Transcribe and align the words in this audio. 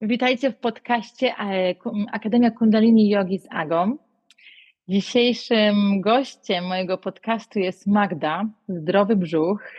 Witajcie 0.00 0.50
w 0.50 0.56
podcaście 0.56 1.34
e, 1.38 1.74
Akademia 2.12 2.50
Kundalini 2.50 3.08
Yogi 3.08 3.38
z 3.38 3.46
Agą. 3.50 3.96
Dzisiejszym 4.88 6.00
gościem 6.00 6.64
mojego 6.64 6.98
podcastu 6.98 7.58
jest 7.58 7.86
Magda, 7.86 8.44
Zdrowy 8.68 9.16
Brzuch, 9.16 9.72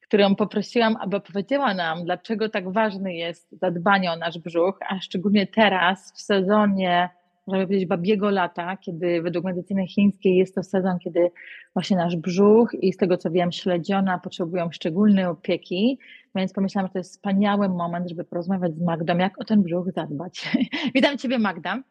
którą 0.00 0.34
poprosiłam, 0.34 0.96
aby 1.00 1.16
opowiedziała 1.16 1.74
nam, 1.74 2.04
dlaczego 2.04 2.48
tak 2.48 2.72
ważny 2.72 3.14
jest 3.14 3.58
zadbanie 3.60 4.12
o 4.12 4.16
nasz 4.16 4.38
brzuch, 4.38 4.78
a 4.88 5.00
szczególnie 5.00 5.46
teraz 5.46 6.12
w 6.16 6.20
sezonie 6.20 7.19
można 7.50 7.66
powiedzieć, 7.66 7.88
babiego 7.88 8.30
lata, 8.30 8.76
kiedy 8.76 9.22
według 9.22 9.44
medycyny 9.44 9.86
chińskiej 9.86 10.36
jest 10.36 10.54
to 10.54 10.62
sezon, 10.62 10.98
kiedy 10.98 11.30
właśnie 11.74 11.96
nasz 11.96 12.16
brzuch 12.16 12.74
i 12.74 12.92
z 12.92 12.96
tego 12.96 13.16
co 13.16 13.30
wiem, 13.30 13.52
śledziona 13.52 14.18
potrzebują 14.18 14.70
szczególnej 14.70 15.24
opieki, 15.24 15.98
więc 16.34 16.52
pomyślałam, 16.52 16.88
że 16.88 16.92
to 16.92 16.98
jest 16.98 17.10
wspaniały 17.10 17.68
moment, 17.68 18.08
żeby 18.08 18.24
porozmawiać 18.24 18.74
z 18.74 18.82
Magdą, 18.82 19.18
jak 19.18 19.40
o 19.40 19.44
ten 19.44 19.62
brzuch 19.62 19.92
zadbać. 19.92 20.56
Witam 20.94 21.18
Ciebie 21.18 21.38
Magda. 21.38 21.82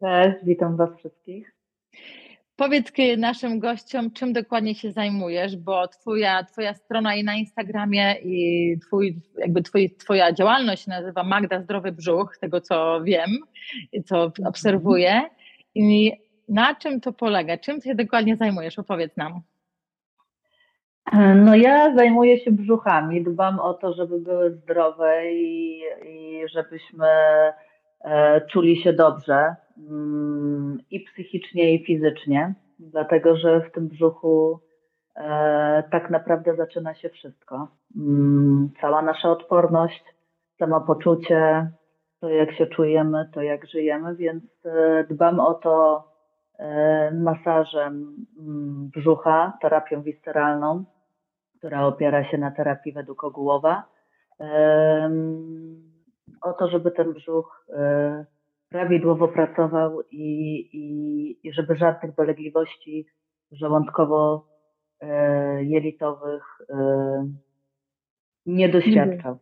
Cześć, 0.00 0.36
witam 0.44 0.76
Was 0.76 0.90
wszystkich. 0.98 1.54
Powiedz 2.56 2.92
naszym 3.18 3.58
gościom, 3.58 4.10
czym 4.10 4.32
dokładnie 4.32 4.74
się 4.74 4.92
zajmujesz, 4.92 5.56
bo 5.56 5.88
twoja, 5.88 6.44
twoja 6.44 6.74
strona 6.74 7.14
i 7.14 7.24
na 7.24 7.34
Instagramie 7.34 8.14
i 8.22 8.78
twój, 8.78 9.16
jakby 9.38 9.62
twój, 9.62 9.96
twoja 9.96 10.32
działalność 10.32 10.84
się 10.84 10.90
nazywa 10.90 11.24
Magda 11.24 11.60
Zdrowy 11.60 11.92
Brzuch, 11.92 12.38
tego 12.40 12.60
co 12.60 13.00
wiem, 13.04 13.30
co 14.06 14.24
mhm. 14.24 14.48
obserwuję. 14.48 15.22
I 15.74 16.12
na 16.48 16.74
czym 16.74 17.00
to 17.00 17.12
polega? 17.12 17.58
Czym 17.58 17.80
się 17.80 17.94
dokładnie 17.94 18.36
zajmujesz? 18.36 18.78
Opowiedz 18.78 19.16
nam. 19.16 19.40
No 21.34 21.54
ja 21.54 21.94
zajmuję 21.94 22.38
się 22.38 22.52
brzuchami, 22.52 23.24
dbam 23.24 23.60
o 23.60 23.74
to, 23.74 23.94
żeby 23.94 24.20
były 24.20 24.50
zdrowe 24.50 25.32
i, 25.32 25.80
i 26.06 26.42
żebyśmy 26.48 27.06
e, 28.04 28.40
czuli 28.40 28.82
się 28.82 28.92
dobrze 28.92 29.56
i 30.90 31.00
psychicznie, 31.00 31.74
i 31.74 31.84
fizycznie, 31.84 32.54
dlatego 32.78 33.36
że 33.36 33.60
w 33.60 33.72
tym 33.72 33.88
brzuchu 33.88 34.60
e, 35.16 35.82
tak 35.90 36.10
naprawdę 36.10 36.56
zaczyna 36.56 36.94
się 36.94 37.08
wszystko. 37.08 37.68
Mm, 37.96 38.70
cała 38.80 39.02
nasza 39.02 39.30
odporność, 39.30 40.04
samopoczucie, 40.58 41.70
to 42.20 42.28
jak 42.28 42.52
się 42.52 42.66
czujemy, 42.66 43.30
to 43.34 43.42
jak 43.42 43.66
żyjemy, 43.66 44.16
więc 44.16 44.44
e, 44.64 45.04
dbam 45.10 45.40
o 45.40 45.54
to 45.54 46.04
e, 46.58 47.10
masażem 47.10 48.16
mm, 48.38 48.90
brzucha, 48.94 49.58
terapią 49.62 50.02
wisteralną, 50.02 50.84
która 51.58 51.86
opiera 51.86 52.24
się 52.30 52.38
na 52.38 52.50
terapii 52.50 52.92
według 52.92 53.24
Ogółowa. 53.24 53.82
O 56.42 56.52
to, 56.52 56.68
żeby 56.68 56.90
ten 56.90 57.12
brzuch 57.12 57.66
prawidłowo 58.68 59.28
pracował 59.28 60.02
i, 60.10 60.58
i, 60.72 61.48
i 61.48 61.52
żeby 61.52 61.76
żadnych 61.76 62.14
dolegliwości 62.14 63.06
żołądkowo-jelitowych 63.52 66.42
e, 66.70 66.76
nie 68.46 68.68
doświadczał. 68.68 69.38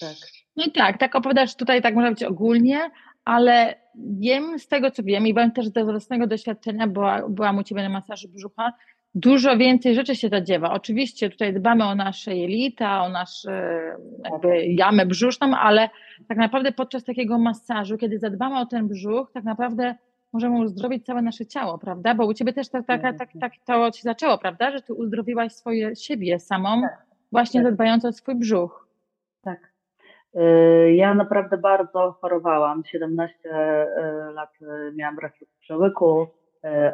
Tak. 0.00 0.16
No 0.56 0.64
i 0.64 0.72
tak, 0.72 0.98
tak 0.98 1.14
opowiadasz 1.14 1.56
tutaj, 1.56 1.82
tak 1.82 1.94
można 1.94 2.10
powiedzieć 2.10 2.28
ogólnie, 2.28 2.90
ale 3.24 3.74
wiem 3.94 4.58
z 4.58 4.68
tego, 4.68 4.90
co 4.90 5.02
wiem 5.02 5.26
i 5.26 5.34
byłem 5.34 5.52
też 5.52 5.68
ze 5.68 5.84
własnego 5.84 6.26
doświadczenia, 6.26 6.86
była, 6.86 7.28
byłam 7.28 7.58
u 7.58 7.62
Ciebie 7.62 7.82
na 7.82 7.88
masażu 7.88 8.28
brzucha, 8.28 8.72
dużo 9.14 9.56
więcej 9.56 9.94
rzeczy 9.94 10.16
się 10.16 10.28
zadziewa. 10.28 10.72
Oczywiście 10.72 11.30
tutaj 11.30 11.54
dbamy 11.54 11.84
o 11.84 11.94
nasze 11.94 12.36
jelita, 12.36 13.02
o 13.02 13.08
nasze 13.08 13.80
jakby 14.24 14.66
jamę 14.66 15.06
brzuszną, 15.06 15.56
ale 15.56 15.90
tak 16.28 16.38
naprawdę 16.38 16.72
podczas 16.72 17.04
takiego 17.04 17.38
masażu, 17.38 17.98
kiedy 17.98 18.18
zadbamy 18.18 18.58
o 18.58 18.66
ten 18.66 18.88
brzuch, 18.88 19.32
tak 19.32 19.44
naprawdę 19.44 19.94
możemy 20.32 20.60
uzdrowić 20.60 21.06
całe 21.06 21.22
nasze 21.22 21.46
ciało, 21.46 21.78
prawda? 21.78 22.14
Bo 22.14 22.26
u 22.26 22.34
Ciebie 22.34 22.52
też 22.52 22.68
tak, 22.68 22.86
tak, 22.86 23.02
tak, 23.18 23.28
tak 23.40 23.52
to 23.66 23.92
się 23.92 24.02
zaczęło, 24.02 24.38
prawda? 24.38 24.70
Że 24.70 24.82
Ty 24.82 24.94
uzdrowiłaś 24.94 25.52
swoje 25.52 25.96
siebie 25.96 26.38
samą, 26.38 26.82
tak. 26.82 27.02
właśnie 27.32 27.62
tak. 27.62 27.70
zadbając 27.70 28.04
o 28.04 28.12
swój 28.12 28.34
brzuch. 28.34 28.88
Tak. 29.42 29.72
Y, 30.36 30.94
ja 30.94 31.14
naprawdę 31.14 31.58
bardzo 31.58 32.12
chorowałam. 32.20 32.82
17 32.84 33.38
y, 33.44 34.32
lat 34.32 34.50
miałam 34.94 35.18
reflux 35.18 35.52
przełyku, 35.58 36.26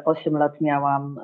8 0.05 0.37
lat 0.37 0.61
miałam 0.61 1.19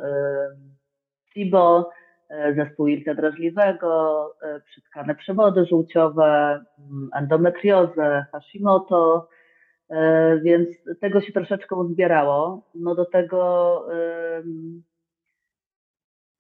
SIBO, 1.36 1.90
e, 2.30 2.54
zespół 2.54 2.88
jelita 2.88 3.14
drażliwego, 3.14 4.32
e, 4.42 4.60
przytkane 4.60 5.16
przewody 5.16 5.66
żółciowe, 5.66 6.60
mm, 6.80 7.10
endometriozę, 7.16 8.26
Hashimoto, 8.32 9.28
e, 9.90 10.40
więc 10.44 10.68
tego 11.02 11.22
się 11.22 11.34
troszeczkę 11.34 11.76
uzbierało. 11.76 12.62
No 12.76 12.96
do 12.96 13.06
tego 13.06 13.82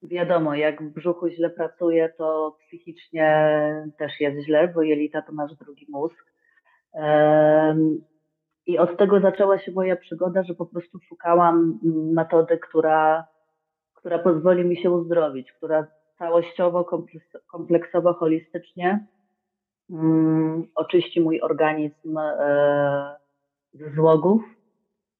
wiadomo, 0.04 0.56
jak 0.56 0.84
w 0.84 0.94
brzuchu 0.94 1.30
źle 1.30 1.50
pracuje, 1.50 2.10
to 2.18 2.58
psychicznie 2.60 3.54
też 3.98 4.20
jest 4.20 4.46
źle, 4.46 4.68
bo 4.68 4.82
jelita 4.82 5.22
to 5.22 5.32
nasz 5.32 5.56
drugi 5.56 5.86
mózg. 5.90 6.26
I 8.66 8.78
od 8.78 8.98
tego 8.98 9.20
zaczęła 9.20 9.60
się 9.60 9.72
moja 9.72 9.96
przygoda, 9.96 10.44
że 10.44 10.54
po 10.54 10.66
prostu 10.66 11.00
szukałam 11.00 11.80
metody, 12.14 12.58
która 12.58 13.28
która 14.06 14.20
pozwoli 14.20 14.66
mi 14.66 14.78
się 14.78 14.92
uzdrowić, 14.92 15.52
która 15.52 15.88
całościowo, 16.18 16.86
kompleksowo, 17.52 18.14
holistycznie 18.14 19.06
um, 19.90 20.68
oczyści 20.76 21.22
mój 21.22 21.42
organizm 21.42 22.18
e, 22.18 23.16
ze 23.74 23.90
złogów 23.90 24.42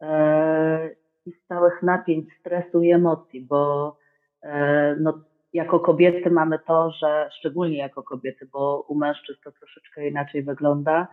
e, 0.02 0.90
i 1.26 1.32
z 1.32 1.48
całych 1.48 1.84
napięć, 1.84 2.30
stresu 2.40 2.82
i 2.84 2.92
emocji, 2.92 3.42
bo 3.42 3.98
e, 4.42 4.96
no, 5.00 5.20
jako 5.54 5.80
kobiety 5.80 6.30
mamy 6.32 6.60
to, 6.68 6.92
że 6.92 7.30
szczególnie 7.40 7.78
jako 7.78 8.04
kobiety, 8.04 8.50
bo 8.54 8.86
u 8.88 8.96
mężczyzn 8.96 9.40
to 9.44 9.52
troszeczkę 9.52 10.08
inaczej 10.08 10.44
wygląda, 10.44 11.08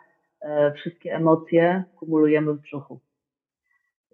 wszystkie 0.77 1.15
emocje 1.15 1.85
kumulujemy 1.97 2.53
w 2.53 2.61
brzuchu. 2.61 3.01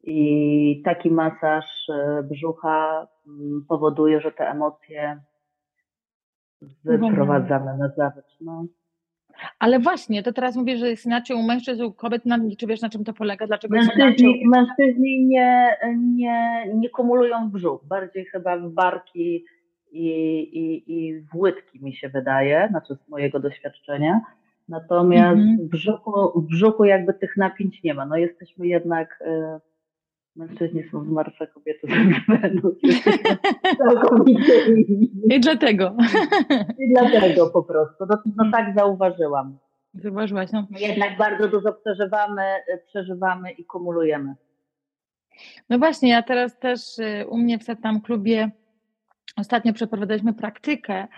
I 0.02 0.82
taki 0.84 1.10
masaż 1.10 1.64
e, 1.88 2.22
brzucha 2.22 3.06
mm, 3.26 3.64
powoduje, 3.68 4.20
że 4.20 4.32
te 4.32 4.48
emocje 4.48 5.20
wyprowadzamy 6.84 7.78
na 7.78 7.88
zawód. 7.88 8.24
No. 8.40 8.66
Ale 9.58 9.78
właśnie, 9.78 10.22
to 10.22 10.32
teraz 10.32 10.56
mówię, 10.56 10.76
że 10.76 10.90
jest 10.90 11.06
inaczej 11.06 11.36
u 11.36 11.42
mężczyzn, 11.42 11.82
u 11.82 11.92
kobiet, 11.92 12.22
czy 12.58 12.66
wiesz 12.66 12.82
na 12.82 12.88
czym 12.88 13.04
to 13.04 13.12
polega? 13.12 13.46
Dlaczego 13.46 13.76
mężczyźni, 13.76 14.42
mężczyźni 14.46 15.26
nie, 15.26 15.76
nie, 15.96 16.66
nie 16.74 16.90
kumulują 16.90 17.50
brzuch, 17.50 17.84
bardziej 17.84 18.24
chyba 18.24 18.56
w 18.58 18.70
barki 18.70 19.44
i, 19.92 20.08
i, 20.38 20.92
i 20.96 21.20
w 21.20 21.34
łydki 21.34 21.84
mi 21.84 21.94
się 21.94 22.08
wydaje, 22.08 22.68
znaczy 22.70 22.94
z 22.94 23.08
mojego 23.08 23.40
doświadczenia. 23.40 24.20
Natomiast 24.68 25.40
mhm. 25.40 25.58
w, 25.58 25.70
brzuchu, 25.70 26.40
w 26.40 26.46
brzuchu 26.46 26.84
jakby 26.84 27.14
tych 27.14 27.36
napięć 27.36 27.82
nie 27.82 27.94
ma. 27.94 28.06
No 28.06 28.16
jesteśmy 28.16 28.66
jednak 28.66 29.22
y, 29.26 29.60
Mężczyźni 30.38 30.82
są 30.90 31.04
zmartwe, 31.04 31.46
kobiety 31.46 31.86
są 31.86 31.94
Wenus. 32.34 32.74
I 35.34 35.40
dlatego. 35.40 35.96
I 36.78 36.92
dlatego 36.92 37.50
po 37.50 37.62
prostu. 37.62 38.06
No, 38.10 38.22
no 38.36 38.50
tak 38.52 38.74
zauważyłam. 38.74 39.58
Zauważyłaś, 39.94 40.52
no. 40.52 40.66
Jednak 40.70 41.18
bardzo 41.18 41.48
dużo 41.48 41.72
przeżywamy, 41.72 42.42
przeżywamy 42.86 43.50
i 43.50 43.64
kumulujemy. 43.64 44.34
No 45.70 45.78
właśnie, 45.78 46.08
ja 46.10 46.22
teraz 46.22 46.58
też 46.58 46.98
y, 46.98 47.26
u 47.28 47.38
mnie 47.38 47.58
w 47.58 47.62
Setam 47.62 48.00
Klubie 48.00 48.50
ostatnio 49.36 49.72
przeprowadzaliśmy 49.72 50.34
praktykę 50.34 51.08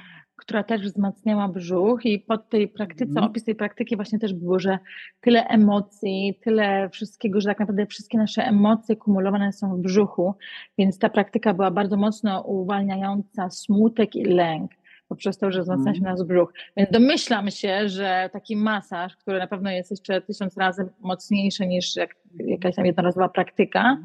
która 0.41 0.65
też 0.65 0.83
wzmacniała 0.83 1.49
brzuch 1.49 2.07
i 2.07 2.19
pod 2.19 2.49
tej 2.49 2.69
praktyce, 2.69 3.11
mm. 3.11 3.25
opis 3.25 3.45
tej 3.45 3.55
praktyki 3.55 3.97
właśnie 3.97 4.19
też 4.19 4.35
było, 4.35 4.59
że 4.59 4.79
tyle 5.21 5.47
emocji, 5.47 6.39
tyle 6.45 6.89
wszystkiego, 6.89 7.41
że 7.41 7.49
tak 7.49 7.61
naprawdę 7.61 7.87
wszystkie 7.87 8.19
nasze 8.19 8.45
emocje 8.45 8.97
kumulowane 8.97 9.53
są 9.53 9.77
w 9.77 9.81
brzuchu, 9.81 10.35
więc 10.79 10.99
ta 10.99 11.09
praktyka 11.09 11.55
była 11.55 11.71
bardzo 11.71 11.97
mocno 11.97 12.43
uwalniająca 12.43 13.51
smutek 13.51 14.17
i 14.17 14.25
lęk 14.25 14.80
poprzez 15.11 15.39
to, 15.39 15.53
że 15.53 15.63
wzmacnia 15.63 15.95
się 15.95 15.99
mhm. 15.99 16.17
nasz 16.17 16.27
brzuch. 16.27 16.53
Więc 16.77 16.91
domyślam 16.91 17.51
się, 17.51 17.89
że 17.89 18.31
taki 18.33 18.57
masaż, 18.57 19.17
który 19.17 19.39
na 19.39 19.47
pewno 19.47 19.71
jest 19.71 19.91
jeszcze 19.91 20.21
tysiąc 20.21 20.57
razy 20.57 20.89
mocniejszy 21.01 21.67
niż 21.67 21.97
jak, 21.97 22.17
jakaś 22.39 22.75
tam 22.75 22.87
jednorazowa 22.87 23.29
praktyka, 23.29 23.99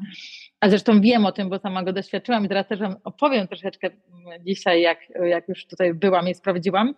a 0.60 0.68
zresztą 0.68 1.00
wiem 1.00 1.26
o 1.26 1.32
tym, 1.32 1.48
bo 1.48 1.58
sama 1.58 1.82
go 1.82 1.92
doświadczyłam 1.92 2.44
i 2.44 2.48
teraz 2.48 2.68
też 2.68 2.80
Wam 2.80 2.96
opowiem 3.04 3.48
troszeczkę 3.48 3.90
dzisiaj, 4.40 4.82
jak, 4.82 4.98
jak 5.24 5.48
już 5.48 5.66
tutaj 5.66 5.94
byłam 5.94 6.28
i 6.28 6.34
sprawdziłam. 6.34 6.94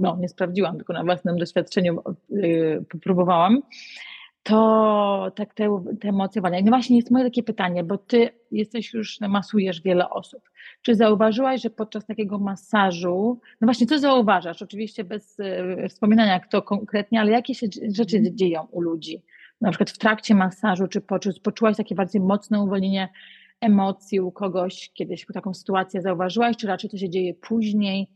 No, 0.00 0.16
nie 0.20 0.28
sprawdziłam, 0.28 0.76
tylko 0.76 0.92
na 0.92 1.04
własnym 1.04 1.36
doświadczeniu 1.36 2.02
yy, 2.30 2.84
popróbowałam. 2.90 3.62
To 4.42 5.32
tak 5.36 5.54
te, 5.54 5.82
te 6.00 6.08
emocje 6.08 6.42
No 6.42 6.68
właśnie 6.68 6.96
jest 6.96 7.10
moje 7.10 7.24
takie 7.24 7.42
pytanie, 7.42 7.84
bo 7.84 7.98
ty 7.98 8.30
jesteś 8.50 8.94
już, 8.94 9.20
masujesz 9.20 9.82
wiele 9.82 10.10
osób. 10.10 10.50
Czy 10.82 10.94
zauważyłaś, 10.94 11.62
że 11.62 11.70
podczas 11.70 12.06
takiego 12.06 12.38
masażu, 12.38 13.40
no 13.60 13.66
właśnie 13.66 13.86
co 13.86 13.98
zauważasz? 13.98 14.62
Oczywiście 14.62 15.04
bez 15.04 15.38
y, 15.40 15.88
wspominania 15.88 16.40
kto 16.40 16.62
konkretnie, 16.62 17.20
ale 17.20 17.30
jakie 17.30 17.54
się 17.54 17.66
rzeczy 17.94 18.16
mhm. 18.16 18.36
dzieją 18.36 18.66
u 18.70 18.80
ludzi? 18.80 19.22
Na 19.60 19.70
przykład 19.70 19.90
w 19.90 19.98
trakcie 19.98 20.34
masażu, 20.34 20.88
czy 20.88 21.00
poczu, 21.00 21.30
poczułaś 21.42 21.76
takie 21.76 21.94
bardziej 21.94 22.20
mocne 22.20 22.60
uwolnienie 22.60 23.08
emocji 23.60 24.20
u 24.20 24.32
kogoś, 24.32 24.90
kiedyś 24.94 25.26
taką 25.34 25.54
sytuację 25.54 26.02
zauważyłaś, 26.02 26.56
czy 26.56 26.66
raczej 26.66 26.90
to 26.90 26.96
się 26.96 27.10
dzieje 27.10 27.34
później, 27.34 28.08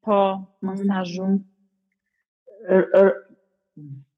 po 0.00 0.46
masażu? 0.60 1.22
Mhm. 3.76 4.11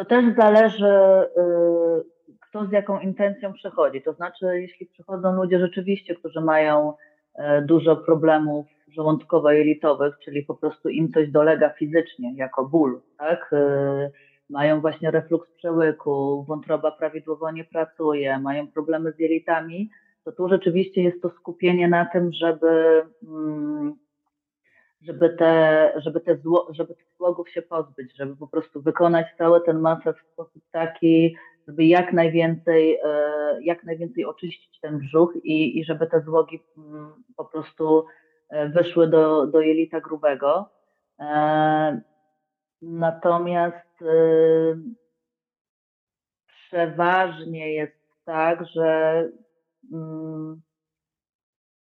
To 0.00 0.04
też 0.04 0.34
zależy, 0.36 0.86
y, 0.86 2.38
kto 2.40 2.66
z 2.66 2.72
jaką 2.72 3.00
intencją 3.00 3.52
przychodzi. 3.52 4.02
To 4.02 4.12
znaczy, 4.12 4.46
jeśli 4.60 4.86
przychodzą 4.86 5.32
ludzie 5.32 5.58
rzeczywiście, 5.58 6.14
którzy 6.14 6.40
mają 6.40 6.92
e, 7.34 7.62
dużo 7.62 7.96
problemów 7.96 8.66
żołądkowo-jelitowych, 8.96 10.12
czyli 10.24 10.42
po 10.42 10.54
prostu 10.54 10.88
im 10.88 11.12
coś 11.12 11.30
dolega 11.30 11.70
fizycznie, 11.70 12.34
jako 12.36 12.64
ból, 12.64 13.00
tak? 13.18 13.52
Y, 13.52 14.10
mają 14.50 14.80
właśnie 14.80 15.10
refluks 15.10 15.50
przełyku, 15.50 16.44
wątroba 16.48 16.90
prawidłowo 16.90 17.50
nie 17.50 17.64
pracuje, 17.64 18.38
mają 18.38 18.68
problemy 18.68 19.12
z 19.12 19.18
jelitami, 19.18 19.90
to 20.24 20.32
tu 20.32 20.48
rzeczywiście 20.48 21.02
jest 21.02 21.22
to 21.22 21.30
skupienie 21.30 21.88
na 21.88 22.04
tym, 22.04 22.32
żeby 22.32 23.02
mm, 23.22 23.94
żeby 25.00 25.30
te, 25.30 25.92
żeby 25.96 26.20
te, 26.20 26.36
zło, 26.36 26.68
żeby 26.70 26.94
tych 26.94 27.06
złogów 27.16 27.50
się 27.50 27.62
pozbyć, 27.62 28.16
żeby 28.16 28.36
po 28.36 28.48
prostu 28.48 28.82
wykonać 28.82 29.26
cały 29.38 29.60
ten 29.60 29.80
masaż 29.80 30.16
w 30.16 30.32
sposób 30.32 30.62
taki, 30.70 31.36
żeby 31.68 31.84
jak 31.84 32.12
najwięcej, 32.12 32.98
e, 33.04 33.62
jak 33.62 33.84
najwięcej 33.84 34.24
oczyścić 34.24 34.80
ten 34.80 34.98
brzuch 34.98 35.36
i, 35.44 35.78
i 35.78 35.84
żeby 35.84 36.06
te 36.06 36.20
złogi 36.20 36.60
mm, 36.78 37.12
po 37.36 37.44
prostu 37.44 38.06
e, 38.48 38.68
wyszły 38.68 39.08
do, 39.08 39.46
do 39.46 39.60
jelita 39.60 40.00
grubego. 40.00 40.70
E, 41.20 42.00
natomiast 42.82 44.04
przeważnie 46.46 47.74
jest 47.74 48.00
tak, 48.24 48.66
że 48.66 49.28
mm, 49.92 50.62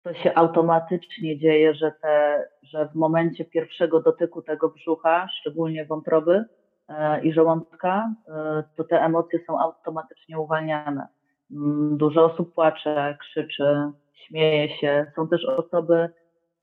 to 0.05 0.15
się 0.15 0.35
automatycznie 0.35 1.39
dzieje, 1.39 1.75
że, 1.75 1.93
te, 2.03 2.45
że 2.63 2.89
w 2.89 2.95
momencie 2.95 3.45
pierwszego 3.45 4.01
dotyku 4.01 4.43
tego 4.43 4.69
brzucha, 4.69 5.29
szczególnie 5.41 5.85
wątroby 5.85 6.45
e, 6.89 7.25
i 7.25 7.33
żołądka, 7.33 8.15
e, 8.29 8.63
to 8.77 8.85
te 8.85 9.01
emocje 9.01 9.39
są 9.47 9.61
automatycznie 9.61 10.39
uwalniane. 10.39 11.07
Mm, 11.51 11.97
dużo 11.97 12.25
osób 12.25 12.55
płacze, 12.55 13.17
krzyczy, 13.21 13.91
śmieje 14.15 14.69
się. 14.69 15.07
Są 15.17 15.29
też 15.29 15.45
osoby, 15.45 16.09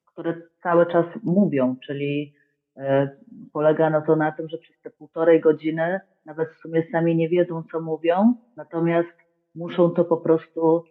które 0.05 0.41
cały 0.63 0.85
czas 0.85 1.05
mówią, 1.23 1.75
czyli 1.85 2.33
e, 2.77 3.09
polega 3.53 3.89
na 3.89 4.01
to 4.01 4.15
na 4.15 4.31
tym, 4.31 4.49
że 4.49 4.57
przez 4.57 4.81
te 4.81 4.89
półtorej 4.89 5.41
godziny 5.41 5.99
nawet 6.25 6.49
w 6.49 6.61
sumie 6.61 6.83
sami 6.91 7.15
nie 7.15 7.29
wiedzą, 7.29 7.63
co 7.71 7.81
mówią, 7.81 8.33
natomiast 8.57 9.17
muszą 9.55 9.89
to 9.89 10.05
po 10.05 10.17
prostu 10.17 10.83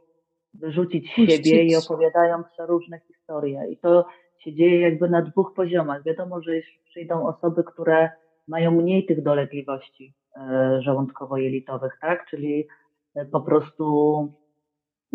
wyrzucić 0.54 1.10
siebie 1.10 1.64
i 1.64 1.76
opowiadają 1.76 2.42
różne 2.58 3.00
historie. 3.00 3.70
I 3.70 3.76
to 3.76 4.06
się 4.38 4.54
dzieje 4.54 4.80
jakby 4.80 5.08
na 5.08 5.22
dwóch 5.22 5.54
poziomach. 5.54 6.04
Wiadomo, 6.04 6.42
że 6.42 6.56
jeśli 6.56 6.78
przyjdą 6.84 7.26
osoby, 7.26 7.64
które 7.64 8.10
mają 8.48 8.70
mniej 8.70 9.06
tych 9.06 9.22
dolegliwości 9.22 10.14
e, 10.36 10.80
żołądkowo-jelitowych, 10.82 11.98
tak? 12.00 12.26
Czyli 12.30 12.66
e, 13.14 13.24
po 13.24 13.40
prostu 13.40 14.16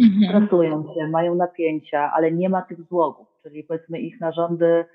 mhm. 0.02 0.24
stresują 0.30 0.84
się, 0.84 1.08
mają 1.08 1.36
napięcia, 1.36 2.12
ale 2.14 2.32
nie 2.32 2.50
ma 2.50 2.62
tych 2.62 2.84
złogów, 2.84 3.28
czyli 3.44 3.64
powiedzmy 3.64 4.00
ich 4.00 4.20
narządy 4.20 4.86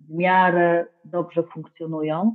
w 0.00 0.14
miarę 0.14 0.86
dobrze 1.04 1.42
funkcjonują, 1.42 2.34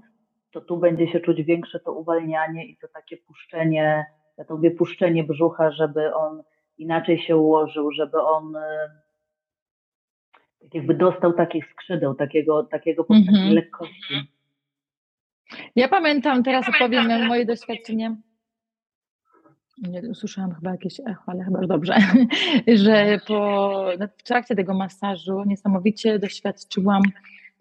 to 0.52 0.62
tu 0.62 0.78
będzie 0.78 1.08
się 1.08 1.20
czuć 1.20 1.44
większe 1.44 1.80
to 1.80 1.94
uwalnianie 1.94 2.66
i 2.66 2.78
to 2.78 2.88
takie 2.88 3.18
puszczenie, 3.18 4.06
ja 4.38 4.46
to 4.46 4.56
mówię 4.56 4.72
puszczenie 4.72 5.24
brzucha, 5.24 5.72
żeby 5.72 6.16
on 6.16 6.44
inaczej 6.80 7.20
się 7.20 7.38
ułożył, 7.38 7.92
żeby 7.92 8.22
on 8.22 8.56
e, 8.56 8.90
tak 10.62 10.76
jakby 10.76 10.94
dostał 10.94 11.34
takich 11.34 11.66
skrzydeł, 11.72 12.16
takiego, 12.16 12.64
takiego 12.64 13.06
mm 13.10 13.24
-hmm. 13.24 13.54
lekkości. 13.54 14.14
Ja 15.76 15.88
pamiętam, 15.88 16.44
teraz 16.44 16.70
opowiem 16.70 17.28
moje 17.28 17.46
doświadczenie. 17.46 18.16
Nie 19.78 20.02
usłyszałam 20.10 20.56
chyba 20.56 20.72
jakieś 20.72 21.00
echo, 21.00 21.24
ale 21.28 21.44
chyba 21.44 21.60
dobrze, 21.68 21.96
że 22.84 23.20
po, 23.28 23.86
no, 24.00 24.08
w 24.18 24.24
trakcie 24.24 24.56
tego 24.56 24.74
masażu 24.74 25.44
niesamowicie 25.46 26.20
doświadczyłam 26.20 27.02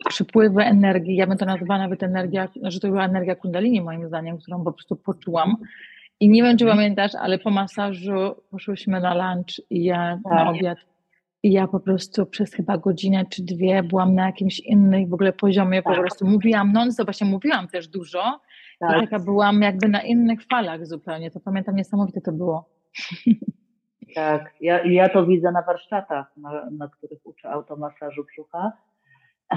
przypływy 0.08 0.62
energii. 0.62 1.16
Ja 1.16 1.26
bym 1.26 1.38
to 1.38 1.46
nazwała 1.46 1.78
nawet 1.78 2.02
energia, 2.02 2.48
że 2.62 2.80
to 2.80 2.88
była 2.88 3.04
energia 3.04 3.34
kundalini 3.36 3.80
moim 3.80 4.08
zdaniem, 4.08 4.38
którą 4.38 4.64
po 4.64 4.72
prostu 4.72 4.96
poczułam. 4.96 5.56
I 6.20 6.28
nie 6.28 6.42
wiem, 6.42 6.56
czy 6.56 6.64
mhm. 6.64 6.78
pamiętasz, 6.78 7.12
ale 7.14 7.38
po 7.38 7.50
masażu 7.50 8.34
poszłyśmy 8.50 9.00
na 9.00 9.14
lunch 9.14 9.70
i 9.70 9.84
ja 9.84 10.18
tak. 10.24 10.32
na 10.32 10.50
obiad. 10.50 10.78
I 11.42 11.52
ja 11.52 11.68
po 11.68 11.80
prostu 11.80 12.26
przez 12.26 12.54
chyba 12.54 12.78
godzinę 12.78 13.24
czy 13.30 13.42
dwie 13.42 13.82
byłam 13.82 14.14
na 14.14 14.26
jakimś 14.26 14.60
innym 14.60 15.08
w 15.08 15.14
ogóle 15.14 15.32
poziomie, 15.32 15.82
tak. 15.82 15.94
po 15.94 16.00
prostu 16.00 16.26
mówiłam 16.26 16.72
non 16.72 16.92
stop, 16.92 17.06
właśnie 17.06 17.26
mówiłam 17.26 17.68
też 17.68 17.88
dużo. 17.88 18.40
Tak. 18.80 18.98
I 18.98 19.00
taka 19.00 19.24
byłam 19.24 19.62
jakby 19.62 19.88
na 19.88 20.02
innych 20.02 20.46
falach 20.46 20.86
zupełnie. 20.86 21.30
To 21.30 21.40
pamiętam, 21.40 21.76
niesamowite 21.76 22.20
to 22.20 22.32
było. 22.32 22.68
Tak, 24.14 24.54
ja, 24.60 24.84
ja 24.84 25.08
to 25.08 25.26
widzę 25.26 25.52
na 25.52 25.62
warsztatach, 25.62 26.36
na, 26.36 26.70
na 26.70 26.88
których 26.88 27.26
uczę 27.26 27.50
automasażu 27.50 28.24
brzucha, 28.24 28.72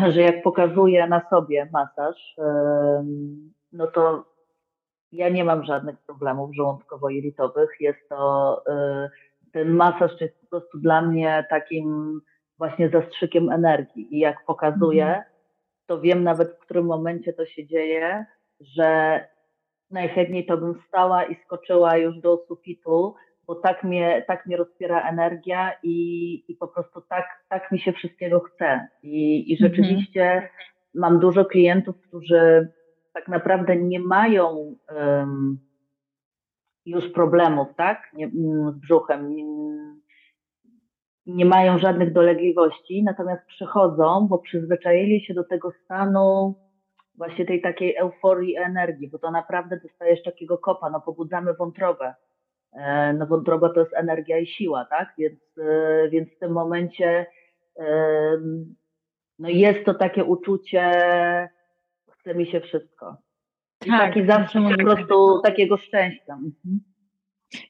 że 0.10 0.22
jak 0.22 0.44
pokazuję 0.44 1.08
na 1.08 1.22
sobie 1.30 1.70
masaż, 1.74 2.36
no 3.72 3.88
to 3.88 4.26
ja 5.12 5.30
nie 5.30 5.44
mam 5.44 5.64
żadnych 5.64 5.98
problemów 5.98 6.52
żołądkowo-jelitowych. 6.56 7.70
Jest 7.80 8.10
to, 8.10 8.62
y, 9.06 9.10
ten 9.52 9.70
masaż 9.70 10.22
jest 10.22 10.42
po 10.42 10.48
prostu 10.48 10.78
dla 10.78 11.02
mnie 11.02 11.46
takim 11.50 12.22
właśnie 12.58 12.90
zastrzykiem 12.90 13.52
energii 13.52 14.16
i 14.16 14.20
jak 14.20 14.46
pokazuję, 14.46 15.06
mhm. 15.06 15.24
to 15.88 16.02
wiem 16.02 16.24
nawet 16.24 16.52
w 16.52 16.60
którym 16.60 16.86
momencie 16.86 17.34
to 17.34 17.46
się 17.46 17.68
dzieje, 17.68 18.26
że 18.60 19.20
najchętniej 19.92 20.46
to 20.46 20.58
bym 20.58 20.82
stała 20.88 21.24
i 21.24 21.36
skoczyła 21.46 21.98
już 21.98 22.20
do 22.20 22.38
sufitu, 22.48 23.16
bo 23.48 23.56
tak 23.56 23.84
mnie, 23.84 24.24
tak 24.28 24.46
mnie 24.46 24.58
rozpiera 24.58 25.10
energia 25.10 25.72
i, 25.84 26.34
i 26.48 26.56
po 26.56 26.68
prostu 26.68 27.02
tak, 27.02 27.26
tak 27.50 27.72
mi 27.72 27.80
się 27.80 27.94
wszystkiego 27.94 28.40
chce. 28.40 28.88
I, 29.04 29.50
i 29.52 29.54
mhm. 29.54 29.72
rzeczywiście 29.72 30.50
mam 30.94 31.20
dużo 31.20 31.46
klientów, 31.46 31.96
którzy 32.02 32.70
tak 33.14 33.28
naprawdę 33.28 33.76
nie 33.76 34.00
mają 34.00 34.76
um, 34.96 35.60
już 36.86 37.10
problemów, 37.10 37.68
tak, 37.78 38.12
nie, 38.14 38.26
mm, 38.26 38.72
z 38.72 38.76
brzuchem, 38.76 39.36
nie, 39.36 39.46
nie 41.26 41.46
mają 41.46 41.80
żadnych 41.80 42.14
dolegliwości, 42.14 43.04
natomiast 43.04 43.46
przychodzą, 43.46 44.28
bo 44.30 44.38
przyzwyczaili 44.38 45.26
się 45.26 45.34
do 45.34 45.44
tego 45.44 45.72
stanu 45.86 46.56
właśnie 47.16 47.46
tej 47.46 47.62
takiej 47.62 47.96
euforii 47.96 48.58
energii, 48.58 49.10
bo 49.10 49.20
to 49.20 49.32
naprawdę 49.32 49.80
dostajesz 49.84 50.24
takiego 50.24 50.58
kopa, 50.58 50.90
no 50.90 51.02
pobudzamy 51.02 51.54
wątrobę. 51.54 52.14
E, 52.74 53.14
no 53.14 53.28
wątroba 53.28 53.70
to 53.70 53.80
jest 53.80 53.94
energia 53.94 54.40
i 54.40 54.48
siła, 54.48 54.86
tak? 54.86 55.14
Więc, 55.18 55.40
e, 55.58 56.10
więc 56.10 56.30
w 56.30 56.40
tym 56.40 56.52
momencie 56.52 57.26
no 59.40 59.50
jest 59.50 59.86
to 59.86 59.94
takie 59.94 60.24
uczucie 60.24 60.92
chce 62.22 62.36
mi 62.36 62.48
się 62.48 62.62
wszystko. 62.62 63.18
I 63.86 63.90
tak, 63.90 64.00
taki 64.00 64.26
zawsze 64.26 64.62
po 64.62 64.84
prostu 64.84 65.42
takiego 65.44 65.78
szczęścia. 65.78 66.34
Mhm. 66.34 66.80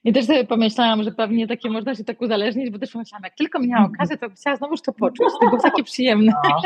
I 0.04 0.12
też 0.12 0.24
sobie 0.24 0.44
pomyślałam, 0.44 1.02
że 1.02 1.12
pewnie 1.12 1.46
takie 1.46 1.70
można 1.70 1.94
się 1.94 2.04
tak 2.04 2.20
uzależnić, 2.20 2.70
bo 2.70 2.78
też 2.78 2.94
myślałam, 2.94 3.24
jak 3.24 3.34
tylko 3.34 3.58
miałam 3.58 3.84
mhm. 3.84 3.94
okazję, 3.94 4.18
to 4.18 4.30
chciałam 4.30 4.58
znowuż 4.58 4.82
to 4.82 4.92
poczuć. 4.92 5.28
To 5.40 5.48
było 5.48 5.62
takie 5.62 5.84
przyjemne. 5.84 6.32
No. 6.44 6.60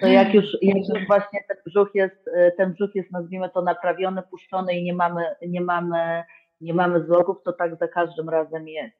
To 0.00 0.06
jak 0.06 0.34
już, 0.34 0.44
jak 0.62 0.76
już 0.76 1.06
właśnie 1.06 1.40
ten 1.48 1.56
brzuch 1.66 1.90
jest, 1.94 2.30
ten 2.56 2.72
brzuch 2.72 2.94
jest 2.94 3.12
nazwijmy 3.12 3.50
to 3.50 3.62
naprawiony, 3.62 4.22
puszczony 4.30 4.74
i 4.74 4.84
nie 4.84 4.94
mamy, 4.94 5.22
nie 5.48 5.60
mamy, 5.60 6.22
nie 6.60 6.74
mamy 6.74 7.04
zlogów, 7.04 7.36
to 7.44 7.52
tak 7.52 7.76
za 7.76 7.88
każdym 7.88 8.28
razem 8.28 8.68
jest. 8.68 8.96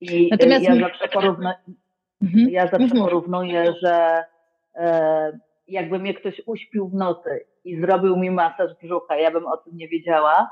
I 0.00 0.28
Natomiast 0.30 0.64
ja 0.64 0.76
zawsze, 0.76 1.08
porównuję, 1.08 1.54
mhm. 2.22 2.50
ja 2.50 2.66
zawsze 2.66 2.94
porównuję, 2.94 3.74
że 3.82 4.24
e, 4.74 5.38
jakby 5.70 5.98
mnie 5.98 6.14
ktoś 6.14 6.42
uśpił 6.46 6.88
w 6.88 6.94
nocy 6.94 7.46
i 7.64 7.80
zrobił 7.80 8.16
mi 8.16 8.30
masaż 8.30 8.70
brzucha, 8.82 9.16
ja 9.16 9.30
bym 9.30 9.46
o 9.46 9.56
tym 9.56 9.76
nie 9.76 9.88
wiedziała, 9.88 10.50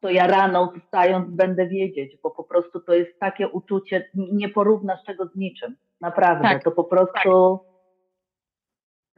to 0.00 0.10
ja 0.10 0.26
rano 0.26 0.72
wstając 0.84 1.30
będę 1.30 1.66
wiedzieć, 1.66 2.18
bo 2.22 2.30
po 2.30 2.44
prostu 2.44 2.80
to 2.80 2.94
jest 2.94 3.20
takie 3.20 3.48
uczucie, 3.48 4.10
nie 4.14 4.48
porównasz 4.48 5.04
tego 5.04 5.26
z 5.26 5.36
niczym. 5.36 5.76
Naprawdę, 6.00 6.42
tak, 6.42 6.64
to 6.64 6.70
po 6.70 6.84
prostu 6.84 7.14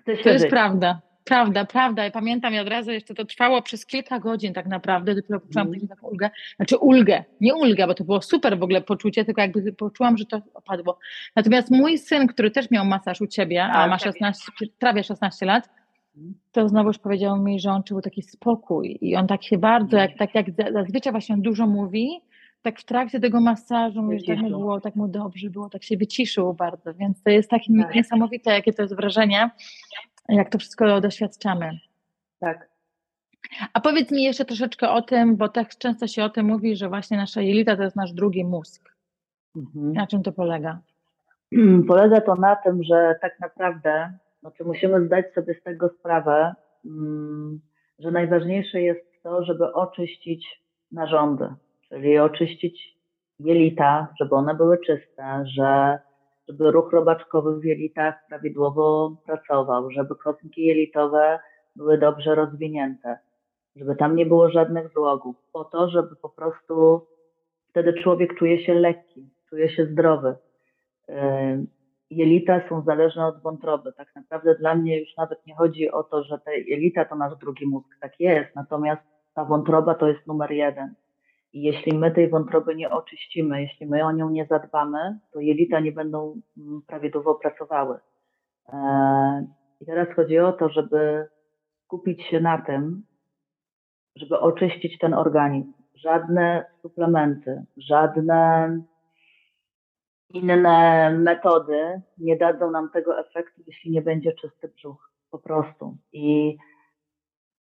tak. 0.06 0.22
To 0.22 0.30
jest 0.30 0.48
prawda. 0.48 1.00
Prawda, 1.30 1.64
prawda. 1.64 2.04
Ja 2.04 2.10
pamiętam, 2.10 2.54
ja 2.54 2.62
od 2.62 2.68
razu 2.68 2.90
jeszcze 2.90 3.14
to 3.14 3.24
trwało 3.24 3.62
przez 3.62 3.86
kilka 3.86 4.18
godzin 4.18 4.52
tak 4.52 4.66
naprawdę, 4.66 5.14
dopiero 5.14 5.40
poczułam 5.40 5.66
mm. 5.66 5.88
taką 5.88 6.08
ulgę, 6.08 6.30
znaczy 6.56 6.76
ulgę, 6.76 7.24
nie 7.40 7.54
ulgę, 7.54 7.86
bo 7.86 7.94
to 7.94 8.04
było 8.04 8.22
super 8.22 8.58
w 8.58 8.62
ogóle 8.62 8.80
poczucie, 8.80 9.24
tylko 9.24 9.40
jakby 9.40 9.72
poczułam, 9.72 10.16
że 10.16 10.26
to 10.26 10.40
opadło. 10.54 10.98
Natomiast 11.36 11.70
mój 11.70 11.98
syn, 11.98 12.26
który 12.26 12.50
też 12.50 12.70
miał 12.70 12.84
masaż 12.84 13.20
u 13.20 13.26
ciebie, 13.26 13.64
a, 13.64 13.84
a 13.84 13.86
ma 13.86 13.98
16, 13.98 14.42
prawie 14.78 15.04
16 15.04 15.46
lat, 15.46 15.68
to 16.52 16.68
znowuż 16.68 16.98
powiedział 16.98 17.42
mi, 17.42 17.60
że 17.60 17.70
on 17.70 17.82
czuł 17.82 18.00
taki 18.00 18.22
spokój 18.22 18.98
i 19.00 19.16
on 19.16 19.26
tak 19.26 19.42
się 19.42 19.58
bardzo, 19.58 19.96
jak, 19.96 20.10
tak 20.18 20.34
jak 20.34 20.46
zazwyczaj 20.72 21.12
właśnie 21.12 21.34
on 21.34 21.42
dużo 21.42 21.66
mówi, 21.66 22.20
tak 22.62 22.80
w 22.80 22.84
trakcie 22.84 23.20
tego 23.20 23.40
masażu 23.40 24.02
mówisz, 24.02 24.24
tak 24.26 24.38
mu 24.38 24.48
było, 24.48 24.80
tak 24.80 24.96
mu 24.96 25.08
dobrze 25.08 25.50
było, 25.50 25.68
tak 25.68 25.84
się 25.84 25.96
wyciszył 25.96 26.54
bardzo, 26.54 26.94
więc 26.94 27.22
to 27.22 27.30
jest 27.30 27.50
takie 27.50 27.72
tak. 27.82 27.94
niesamowite, 27.94 28.50
jakie 28.50 28.72
to 28.72 28.82
jest 28.82 28.96
wrażenie, 28.96 29.50
jak 30.28 30.50
to 30.50 30.58
wszystko 30.58 31.00
doświadczamy. 31.00 31.70
Tak. 32.40 32.70
A 33.72 33.80
powiedz 33.80 34.10
mi 34.10 34.22
jeszcze 34.22 34.44
troszeczkę 34.44 34.90
o 34.90 35.02
tym, 35.02 35.36
bo 35.36 35.48
tak 35.48 35.78
często 35.78 36.06
się 36.06 36.24
o 36.24 36.30
tym 36.30 36.46
mówi, 36.46 36.76
że 36.76 36.88
właśnie 36.88 37.16
nasza 37.16 37.40
jelita 37.40 37.76
to 37.76 37.82
jest 37.82 37.96
nasz 37.96 38.12
drugi 38.12 38.44
mózg. 38.44 38.94
Mhm. 39.56 39.92
Na 39.92 40.06
czym 40.06 40.22
to 40.22 40.32
polega? 40.32 40.78
Polega 41.88 42.20
to 42.20 42.34
na 42.34 42.56
tym, 42.56 42.82
że 42.82 43.14
tak 43.20 43.40
naprawdę 43.40 44.12
znaczy 44.40 44.64
musimy 44.64 45.06
zdać 45.06 45.34
sobie 45.34 45.54
z 45.54 45.62
tego 45.62 45.88
sprawę, 45.88 46.54
mm, 46.84 47.60
że 47.98 48.10
najważniejsze 48.10 48.80
jest 48.82 49.22
to, 49.22 49.44
żeby 49.44 49.72
oczyścić 49.72 50.62
narządy 50.92 51.48
czyli 51.90 52.18
oczyścić 52.18 52.96
jelita, 53.38 54.08
żeby 54.20 54.34
one 54.34 54.54
były 54.54 54.78
czyste, 54.78 55.44
że, 55.46 55.98
żeby 56.50 56.70
ruch 56.70 56.92
robaczkowy 56.92 57.60
w 57.60 57.64
jelitach 57.64 58.14
prawidłowo 58.28 59.16
pracował, 59.26 59.90
żeby 59.90 60.14
kostki 60.14 60.66
jelitowe 60.66 61.38
były 61.76 61.98
dobrze 61.98 62.34
rozwinięte, 62.34 63.18
żeby 63.76 63.96
tam 63.96 64.16
nie 64.16 64.26
było 64.26 64.50
żadnych 64.50 64.92
złogów, 64.92 65.36
po 65.52 65.64
to, 65.64 65.90
żeby 65.90 66.16
po 66.16 66.28
prostu 66.28 67.06
wtedy 67.70 67.92
człowiek 68.02 68.38
czuje 68.38 68.64
się 68.64 68.74
lekki, 68.74 69.30
czuje 69.48 69.70
się 69.70 69.86
zdrowy. 69.86 70.34
Yy, 71.08 71.14
jelita 72.10 72.68
są 72.68 72.82
zależne 72.82 73.26
od 73.26 73.42
wątroby. 73.42 73.92
Tak 73.92 74.14
naprawdę 74.14 74.54
dla 74.54 74.74
mnie 74.74 75.00
już 75.00 75.16
nawet 75.16 75.46
nie 75.46 75.54
chodzi 75.56 75.90
o 75.90 76.02
to, 76.02 76.24
że 76.24 76.38
te 76.38 76.58
jelita 76.58 77.04
to 77.04 77.14
nasz 77.14 77.38
drugi 77.38 77.66
mózg, 77.66 77.88
tak 78.00 78.20
jest, 78.20 78.54
natomiast 78.56 79.02
ta 79.34 79.44
wątroba 79.44 79.94
to 79.94 80.08
jest 80.08 80.26
numer 80.26 80.52
jeden. 80.52 80.94
I 81.52 81.62
jeśli 81.62 81.98
my 81.98 82.10
tej 82.10 82.28
wątroby 82.28 82.74
nie 82.74 82.90
oczyścimy, 82.90 83.62
jeśli 83.62 83.86
my 83.86 84.04
o 84.04 84.12
nią 84.12 84.30
nie 84.30 84.46
zadbamy, 84.46 85.18
to 85.32 85.40
jelita 85.40 85.80
nie 85.80 85.92
będą 85.92 86.40
mm, 86.58 86.82
prawidłowo 86.86 87.34
pracowały. 87.34 87.98
E, 88.72 89.46
I 89.80 89.86
teraz 89.86 90.08
chodzi 90.16 90.38
o 90.38 90.52
to, 90.52 90.68
żeby 90.68 91.28
skupić 91.84 92.22
się 92.22 92.40
na 92.40 92.58
tym, 92.58 93.02
żeby 94.16 94.38
oczyścić 94.38 94.98
ten 94.98 95.14
organizm. 95.14 95.72
Żadne 95.94 96.64
suplementy, 96.82 97.64
żadne 97.76 98.70
inne 100.28 101.10
metody 101.10 102.02
nie 102.18 102.36
dadzą 102.36 102.70
nam 102.70 102.90
tego 102.90 103.18
efektu, 103.18 103.62
jeśli 103.66 103.90
nie 103.90 104.02
będzie 104.02 104.32
czysty 104.32 104.68
brzuch. 104.68 105.10
Po 105.30 105.38
prostu. 105.38 105.96
I 106.12 106.56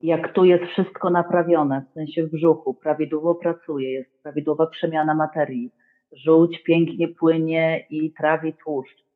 jak 0.01 0.34
tu 0.34 0.46
jest 0.46 0.63
wszystko 0.63 1.10
naprawione, 1.10 1.86
w 1.89 1.94
sensie 1.94 2.24
w 2.24 2.32
brzuchu, 2.32 2.74
prawidłowo 2.74 3.36
pracuje, 3.36 3.92
jest 3.92 4.24
prawidłowa 4.24 4.68
przemiana 4.68 5.16
materii, 5.16 5.72
żółć 6.12 6.63
pięknie 6.63 7.08
płynie 7.08 7.86
i 7.89 8.13
trawi 8.13 8.54
tłuszcz, 8.54 9.08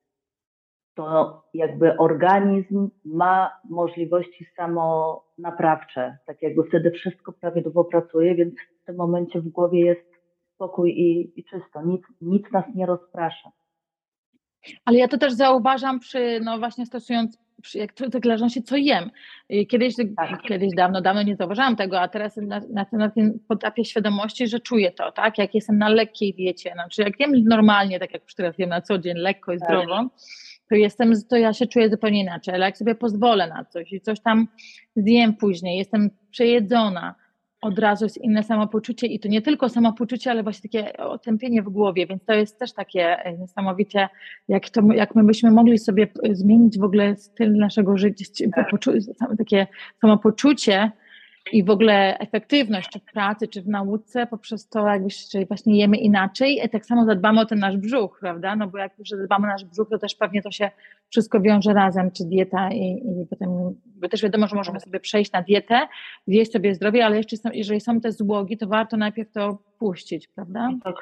to 0.95 1.41
jakby 1.53 1.97
organizm 1.97 2.89
ma 3.05 3.51
możliwości 3.69 4.45
samonaprawcze, 4.55 6.17
tak 6.25 6.41
jakby 6.41 6.63
wtedy 6.63 6.91
wszystko 6.91 7.33
prawidłowo 7.33 7.83
pracuje, 7.83 8.35
więc 8.35 8.53
w 8.81 8.85
tym 8.85 8.95
momencie 8.95 9.41
w 9.41 9.47
głowie 9.47 9.85
jest 9.85 10.11
spokój 10.55 10.91
i, 10.91 11.39
i 11.39 11.43
czysto, 11.43 11.81
nic, 11.81 12.01
nic 12.21 12.51
nas 12.51 12.65
nie 12.75 12.85
rozprasza. 12.85 13.50
Ale 14.86 14.98
ja 14.98 15.08
to 15.08 15.18
też 15.18 15.34
zauważam 15.34 16.00
przy, 16.00 16.39
no 16.44 16.60
właśnie 16.60 16.86
stosując 16.86 17.38
jak 17.75 17.94
to 17.94 18.10
tak 18.10 18.24
zależy 18.24 18.50
się, 18.50 18.62
co 18.62 18.77
jem. 18.77 19.12
Kiedyś, 19.70 19.96
tak. 20.18 20.41
kiedyś 20.41 20.70
dawno, 20.75 21.01
dawno 21.01 21.24
nie 21.24 21.36
zauważyłam 21.36 21.75
tego, 21.75 22.01
a 22.01 22.08
teraz 22.08 22.38
na, 22.38 22.62
na, 22.70 22.86
na 22.91 23.10
tym 23.10 23.39
etapie 23.50 23.86
świadomości, 23.86 24.48
że 24.48 24.60
czuję 24.60 24.91
to, 24.91 25.12
tak? 25.12 25.38
Jak 25.38 25.56
jestem 25.56 25.77
na 25.77 25.89
lekkiej 25.89 26.34
diecie, 26.34 26.72
znaczy 26.74 27.01
jak 27.01 27.20
jem 27.20 27.44
normalnie, 27.44 28.00
tak 28.00 28.13
jak 28.13 28.24
już 28.24 28.36
teraz 28.36 28.60
jem 28.60 28.70
na 28.70 28.82
co 28.82 28.98
dzień, 28.98 29.18
lekko 29.18 29.53
i 29.53 29.60
tak. 29.60 29.68
zdrowo, 29.68 30.10
to 30.70 30.75
jestem, 30.75 31.13
to 31.30 31.36
ja 31.36 31.53
się 31.53 31.68
czuję 31.68 31.89
zupełnie 31.89 32.22
inaczej, 32.22 32.53
ale 32.53 32.65
jak 32.65 32.77
sobie 32.77 32.96
pozwolę 32.96 33.48
na 33.48 33.65
coś 33.65 33.94
i 33.94 34.01
coś 34.01 34.20
tam 34.20 34.48
zjem 34.96 35.34
później, 35.34 35.77
jestem 35.77 36.10
przejedzona, 36.32 37.15
od 37.62 37.80
razu 37.80 38.06
jest 38.06 38.18
inne 38.18 38.44
samopoczucie 38.44 39.08
i 39.08 39.20
to 39.20 39.27
nie 39.27 39.41
tylko 39.41 39.70
samopoczucie, 39.70 40.32
ale 40.32 40.44
właśnie 40.44 40.70
takie 40.70 40.98
otępienie 40.98 41.63
w 41.63 41.70
głowie, 41.70 42.08
więc 42.08 42.25
to 42.25 42.34
jest 42.34 42.60
też 42.60 42.74
takie 42.74 43.25
e, 43.25 43.38
niesamowicie, 43.38 44.10
jak, 44.48 44.70
to, 44.70 44.82
jak 44.94 45.15
my 45.15 45.24
byśmy 45.24 45.51
mogli 45.51 45.77
sobie 45.77 46.08
zmienić 46.32 46.80
w 46.80 46.84
ogóle 46.84 47.15
styl 47.15 47.53
naszego 47.58 47.98
życia, 47.98 48.25
takie 49.38 49.68
samopoczucie, 50.01 50.91
i 51.51 51.63
w 51.63 51.69
ogóle 51.69 52.17
efektywność, 52.17 52.89
czy 52.89 53.00
w 53.00 53.05
pracy, 53.05 53.48
czy 53.48 53.62
w 53.62 53.67
nauce, 53.67 54.27
poprzez 54.27 54.69
to, 54.69 54.88
jakby, 54.88 55.10
czyli 55.31 55.45
właśnie 55.45 55.77
jemy 55.77 55.98
inaczej, 55.98 56.69
tak 56.71 56.86
samo 56.86 57.05
zadbamy 57.05 57.41
o 57.41 57.45
ten 57.45 57.60
nasz 57.60 57.77
brzuch, 57.77 58.17
prawda? 58.19 58.55
No 58.55 58.67
bo 58.67 58.77
jak 58.77 59.00
już 59.00 59.10
zadbamy 59.10 59.48
o 59.48 59.50
nasz 59.50 59.65
brzuch, 59.65 59.89
to 59.89 59.98
też 59.98 60.15
pewnie 60.15 60.41
to 60.41 60.51
się 60.51 60.71
wszystko 61.10 61.41
wiąże 61.41 61.74
razem, 61.74 62.12
czy 62.12 62.25
dieta 62.25 62.69
i, 62.71 62.83
i 62.83 63.25
potem, 63.29 63.50
bo 63.86 64.10
też 64.10 64.24
wiadomo, 64.24 64.48
że 64.48 64.55
możemy 64.55 64.79
sobie 64.79 65.00
przejść 65.00 65.31
na 65.31 65.41
dietę, 65.41 65.88
zjeść 66.27 66.51
sobie 66.51 66.75
zdrowie, 66.75 67.05
ale 67.05 67.17
jeszcze 67.17 67.38
są, 67.38 67.50
jeżeli 67.53 67.81
są 67.81 68.01
te 68.01 68.12
złogi, 68.12 68.57
to 68.57 68.67
warto 68.67 68.98
najpierw 68.98 69.31
to 69.31 69.57
puścić, 69.79 70.27
prawda? 70.27 70.69
Tak, 70.83 70.95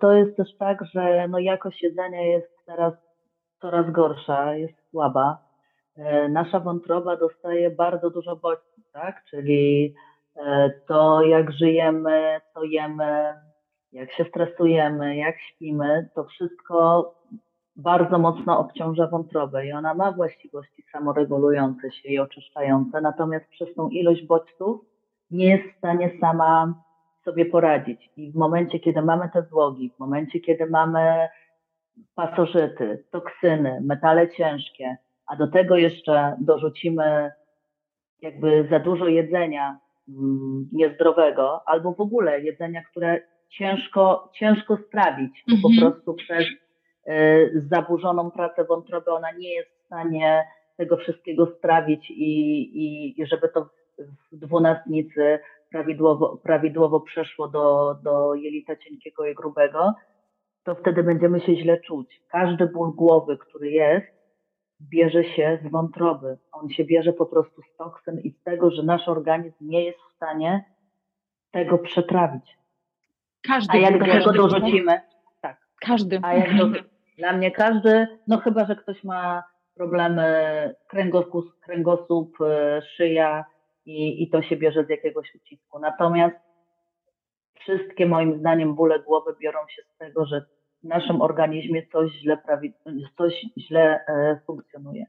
to 0.00 0.12
jest 0.12 0.36
też 0.36 0.56
tak, 0.58 0.84
że 0.94 1.28
no 1.28 1.38
jakość 1.38 1.82
jedzenia 1.82 2.22
jest 2.22 2.48
teraz 2.66 2.94
coraz 3.60 3.90
gorsza, 3.90 4.54
jest 4.54 4.90
słaba. 4.90 5.38
E, 5.96 6.28
nasza 6.28 6.60
wątroba 6.60 7.16
dostaje 7.16 7.70
bardzo 7.70 8.10
dużo 8.10 8.36
bodźców, 8.36 8.73
tak? 8.94 9.24
Czyli 9.30 9.94
e, 10.36 10.70
to, 10.88 11.22
jak 11.22 11.52
żyjemy, 11.52 12.40
co 12.54 12.64
jemy, 12.64 13.34
jak 13.92 14.12
się 14.12 14.24
stresujemy, 14.24 15.16
jak 15.16 15.40
śpimy, 15.40 16.08
to 16.14 16.24
wszystko 16.24 17.14
bardzo 17.76 18.18
mocno 18.18 18.58
obciąża 18.58 19.06
wątrobę 19.06 19.66
i 19.66 19.72
ona 19.72 19.94
ma 19.94 20.12
właściwości 20.12 20.84
samoregulujące 20.92 21.92
się 21.92 22.08
i 22.08 22.18
oczyszczające, 22.18 23.00
natomiast 23.00 23.48
przez 23.48 23.74
tą 23.74 23.88
ilość 23.88 24.26
bodźców 24.26 24.80
nie 25.30 25.46
jest 25.46 25.74
w 25.74 25.78
stanie 25.78 26.10
sama 26.20 26.74
sobie 27.24 27.46
poradzić. 27.46 28.10
I 28.16 28.32
w 28.32 28.34
momencie, 28.34 28.80
kiedy 28.80 29.02
mamy 29.02 29.30
te 29.32 29.42
złogi, 29.42 29.90
w 29.96 29.98
momencie, 29.98 30.40
kiedy 30.40 30.66
mamy 30.66 31.28
pasożyty, 32.14 33.04
toksyny, 33.10 33.80
metale 33.80 34.30
ciężkie, 34.30 34.96
a 35.26 35.36
do 35.36 35.46
tego 35.46 35.76
jeszcze 35.76 36.36
dorzucimy 36.40 37.32
jakby 38.22 38.68
za 38.70 38.78
dużo 38.78 39.08
jedzenia 39.08 39.78
mm, 40.08 40.68
niezdrowego, 40.72 41.60
albo 41.66 41.92
w 41.92 42.00
ogóle 42.00 42.40
jedzenia, 42.40 42.82
które 42.90 43.20
ciężko, 43.48 44.30
ciężko 44.34 44.76
strawić, 44.76 45.44
bo 45.48 45.56
po 45.62 45.68
mhm. 45.68 45.92
prostu 45.92 46.14
przez 46.14 46.44
y, 47.08 47.62
zaburzoną 47.70 48.30
pracę 48.30 48.64
wątroby 48.64 49.10
ona 49.10 49.32
nie 49.32 49.54
jest 49.54 49.70
w 49.70 49.86
stanie 49.86 50.44
tego 50.76 50.96
wszystkiego 50.96 51.46
strawić 51.46 52.10
i, 52.10 52.60
i, 52.60 53.20
i 53.20 53.26
żeby 53.26 53.48
to 53.48 53.68
w 54.32 54.36
dwunastnicy 54.36 55.38
prawidłowo, 55.70 56.36
prawidłowo 56.42 57.00
przeszło 57.00 57.48
do, 57.48 57.94
do 58.02 58.34
jelita 58.34 58.76
cienkiego 58.76 59.26
i 59.26 59.34
grubego, 59.34 59.94
to 60.64 60.74
wtedy 60.74 61.02
będziemy 61.02 61.40
się 61.40 61.56
źle 61.56 61.80
czuć. 61.80 62.20
Każdy 62.28 62.66
ból 62.66 62.94
głowy, 62.94 63.38
który 63.38 63.70
jest, 63.70 64.06
bierze 64.80 65.24
się 65.24 65.58
z 65.62 65.70
wątroby. 65.70 66.38
On 66.52 66.70
się 66.70 66.84
bierze 66.84 67.12
po 67.12 67.26
prostu 67.26 67.62
z 67.62 67.76
toksyn 67.76 68.20
i 68.20 68.30
z 68.30 68.42
tego, 68.42 68.70
że 68.70 68.82
nasz 68.82 69.08
organizm 69.08 69.56
nie 69.60 69.84
jest 69.84 69.98
w 69.98 70.16
stanie 70.16 70.64
tego 71.50 71.78
przetrawić. 71.78 72.58
Każdy. 73.42 73.72
A 73.72 73.76
jak 73.76 73.98
do 73.98 74.04
tego 74.04 74.32
dorzucimy? 74.32 75.00
Tak. 75.40 75.60
Każdy. 75.80 76.20
A 76.22 76.34
jak 76.34 76.56
do, 76.56 76.66
dla 77.18 77.32
mnie 77.32 77.50
każdy, 77.50 78.06
no 78.28 78.38
chyba, 78.38 78.64
że 78.64 78.76
ktoś 78.76 79.04
ma 79.04 79.42
problemy 79.74 80.24
kręgosłup, 80.88 81.60
kręgosłup 81.60 82.40
e, 82.40 82.82
szyja 82.96 83.44
i, 83.86 84.22
i 84.22 84.30
to 84.30 84.42
się 84.42 84.56
bierze 84.56 84.84
z 84.84 84.88
jakiegoś 84.88 85.34
ucisku. 85.34 85.78
Natomiast 85.78 86.36
wszystkie 87.60 88.06
moim 88.06 88.38
zdaniem 88.38 88.74
bóle 88.74 89.00
głowy 89.00 89.34
biorą 89.40 89.58
się 89.68 89.82
z 89.82 89.98
tego, 89.98 90.26
że 90.26 90.44
w 90.84 90.86
naszym 90.86 91.22
organizmie 91.22 91.86
coś 91.86 92.12
źle, 92.12 92.38
coś 93.18 93.46
źle 93.58 94.06
e, 94.06 94.40
funkcjonuje. 94.46 95.06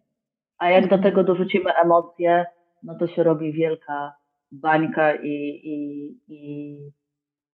A 0.57 0.69
jak 0.69 0.89
do 0.89 0.97
tego 0.97 1.23
dorzucimy 1.23 1.73
emocje, 1.73 2.45
no 2.83 2.95
to 2.99 3.07
się 3.07 3.23
robi 3.23 3.53
wielka 3.53 4.13
bańka 4.51 5.15
i, 5.15 5.61
i, 5.63 6.07
i, 6.27 6.77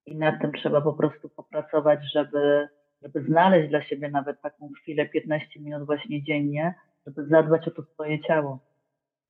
i 0.05 0.15
nad 0.15 0.41
tym 0.41 0.51
trzeba 0.51 0.81
po 0.81 0.93
prostu 0.93 1.29
popracować, 1.29 1.99
żeby, 2.13 2.67
żeby 3.01 3.23
znaleźć 3.23 3.69
dla 3.69 3.83
siebie 3.83 4.09
nawet 4.09 4.41
taką 4.41 4.69
chwilę, 4.81 5.05
15 5.05 5.59
minut 5.59 5.85
właśnie 5.85 6.23
dziennie, 6.23 6.73
żeby 7.07 7.25
zadbać 7.25 7.67
o 7.67 7.71
to 7.71 7.83
swoje 7.83 8.19
ciało. 8.19 8.59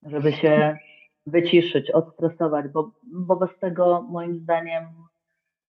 żeby 0.04 0.32
się 0.32 0.78
wyciszyć, 1.26 1.92
odstresować, 1.92 2.68
bo, 2.68 2.92
bo 3.04 3.36
bez 3.36 3.60
tego 3.60 4.02
moim 4.02 4.40
zdaniem 4.40 4.84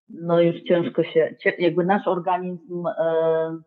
no 0.09 0.41
już 0.41 0.63
ciężko 0.63 1.03
się, 1.03 1.35
jakby 1.59 1.85
nasz 1.85 2.07
organizm 2.07 2.87
e, 2.87 3.57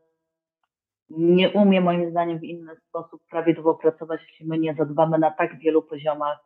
nie 1.11 1.50
umie 1.50 1.81
moim 1.81 2.11
zdaniem 2.11 2.38
w 2.38 2.45
inny 2.45 2.73
sposób 2.88 3.23
prawidłowo 3.31 3.75
pracować, 3.75 4.21
jeśli 4.31 4.47
my 4.47 4.59
nie 4.59 4.75
zadbamy 4.75 5.19
na 5.19 5.31
tak 5.31 5.59
wielu 5.59 5.83
poziomach 5.83 6.38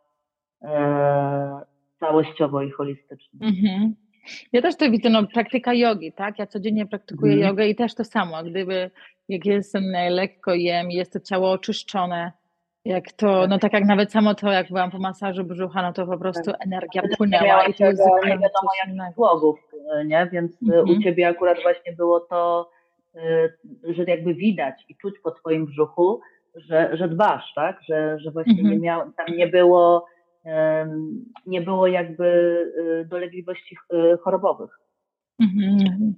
e, 0.62 1.60
całościowo 2.00 2.62
i 2.62 2.70
holistycznie. 2.70 3.40
Mhm. 3.42 3.94
Ja 4.52 4.62
też 4.62 4.76
to 4.76 4.90
widzę, 4.90 5.10
no, 5.10 5.26
praktyka 5.26 5.74
jogi, 5.74 6.12
tak? 6.12 6.38
Ja 6.38 6.46
codziennie 6.46 6.86
praktykuję 6.86 7.32
mhm. 7.32 7.50
jogę 7.50 7.68
i 7.68 7.74
też 7.74 7.94
to 7.94 8.04
samo. 8.04 8.44
Gdyby, 8.44 8.90
jak 9.28 9.46
jestem 9.46 9.84
lekko 10.10 10.54
jem, 10.54 10.90
jest 10.90 11.12
to 11.12 11.20
ciało 11.20 11.50
oczyszczone, 11.50 12.32
jak 12.84 13.12
to, 13.12 13.46
no 13.46 13.58
tak 13.58 13.72
jak 13.72 13.84
nawet 13.84 14.12
samo 14.12 14.34
to, 14.34 14.52
jak 14.52 14.68
byłam 14.68 14.90
po 14.90 14.98
masażu 14.98 15.44
brzucha, 15.44 15.82
no 15.82 15.92
to 15.92 16.06
po 16.06 16.18
prostu 16.18 16.50
tak. 16.50 16.66
energia 16.66 17.02
płynęła 17.16 17.66
i 17.66 17.74
to 17.74 17.84
jest 17.84 18.02
zupełnie 18.02 18.30
nie 18.30 18.38
wiadomo 18.38 18.70
jak 18.84 19.14
słogów, 19.14 19.58
nie? 20.06 20.28
Więc 20.32 20.52
y, 20.52 20.56
mhm. 20.62 20.88
u 20.88 21.02
Ciebie 21.02 21.28
akurat 21.28 21.62
właśnie 21.62 21.92
było 21.92 22.20
to, 22.20 22.70
y, 23.16 23.94
że 23.94 24.04
jakby 24.04 24.34
widać 24.34 24.84
i 24.88 24.96
czuć 24.96 25.14
po 25.22 25.30
Twoim 25.30 25.66
brzuchu, 25.66 26.20
że, 26.54 26.96
że 26.96 27.08
dbasz, 27.08 27.52
tak? 27.54 27.78
Że, 27.88 28.18
że 28.18 28.30
właśnie 28.30 28.60
mhm. 28.60 28.70
nie 28.70 28.78
miał, 28.78 29.12
tam 29.12 29.36
nie 29.36 29.46
było 29.46 30.06
nie 31.46 31.60
było 31.60 31.86
jakby 31.86 32.58
dolegliwości 33.08 33.76
chorobowych. 34.20 34.78
Mhm. 35.40 36.14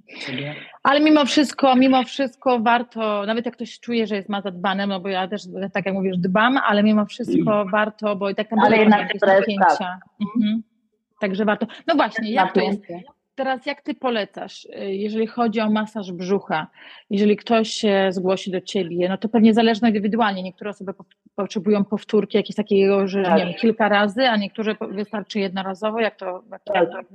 Ale 0.83 0.99
mimo 0.99 1.25
wszystko, 1.25 1.75
mimo 1.75 2.03
wszystko 2.03 2.59
warto, 2.59 3.25
nawet 3.25 3.45
jak 3.45 3.55
ktoś 3.55 3.79
czuje, 3.79 4.07
że 4.07 4.15
jest 4.15 4.29
ma 4.29 4.41
zadbane, 4.41 4.87
no 4.87 4.99
bo 4.99 5.09
ja 5.09 5.27
też, 5.27 5.41
tak 5.73 5.85
jak 5.85 5.95
mówisz, 5.95 6.17
dbam, 6.17 6.57
ale 6.57 6.83
mimo 6.83 7.05
wszystko 7.05 7.61
mm. 7.61 7.71
warto, 7.71 8.15
bo 8.15 8.29
i 8.29 8.35
tak 8.35 8.51
naprawdę 8.51 8.75
ale 8.75 8.83
jednak 8.83 9.01
jakieś 9.01 9.21
napięcia. 9.21 9.77
Tak. 9.77 9.99
Mhm. 10.35 10.63
Także 11.21 11.45
warto. 11.45 11.67
No 11.87 11.95
właśnie, 11.95 12.31
jak 12.31 12.53
to 12.53 12.61
jest? 12.61 12.81
Teraz 13.35 13.65
jak 13.65 13.81
ty 13.81 13.93
polecasz, 13.93 14.65
y, 14.65 14.95
jeżeli 14.95 15.27
chodzi 15.27 15.61
o 15.61 15.69
masaż 15.69 16.11
brzucha, 16.11 16.67
jeżeli 17.09 17.37
ktoś 17.37 17.69
się 17.69 18.07
zgłosi 18.09 18.51
do 18.51 18.61
ciebie, 18.61 19.09
no 19.09 19.17
to 19.17 19.29
pewnie 19.29 19.53
zależno 19.53 19.87
indywidualnie. 19.87 20.43
Niektóre 20.43 20.69
osoby 20.69 20.93
potrzebują 21.35 21.85
powtórki 21.85 22.37
jakieś 22.37 22.55
takiego, 22.55 23.07
że 23.07 23.23
tak. 23.23 23.37
nie 23.37 23.45
wiem, 23.45 23.53
kilka 23.53 23.89
razy, 23.89 24.29
a 24.29 24.37
niektóre 24.37 24.75
wystarczy 24.91 25.39
jednorazowo. 25.39 25.99
Jak 25.99 26.15
to, 26.15 26.43
jak 26.51 26.63
to, 26.63 26.73
tak. 26.73 27.05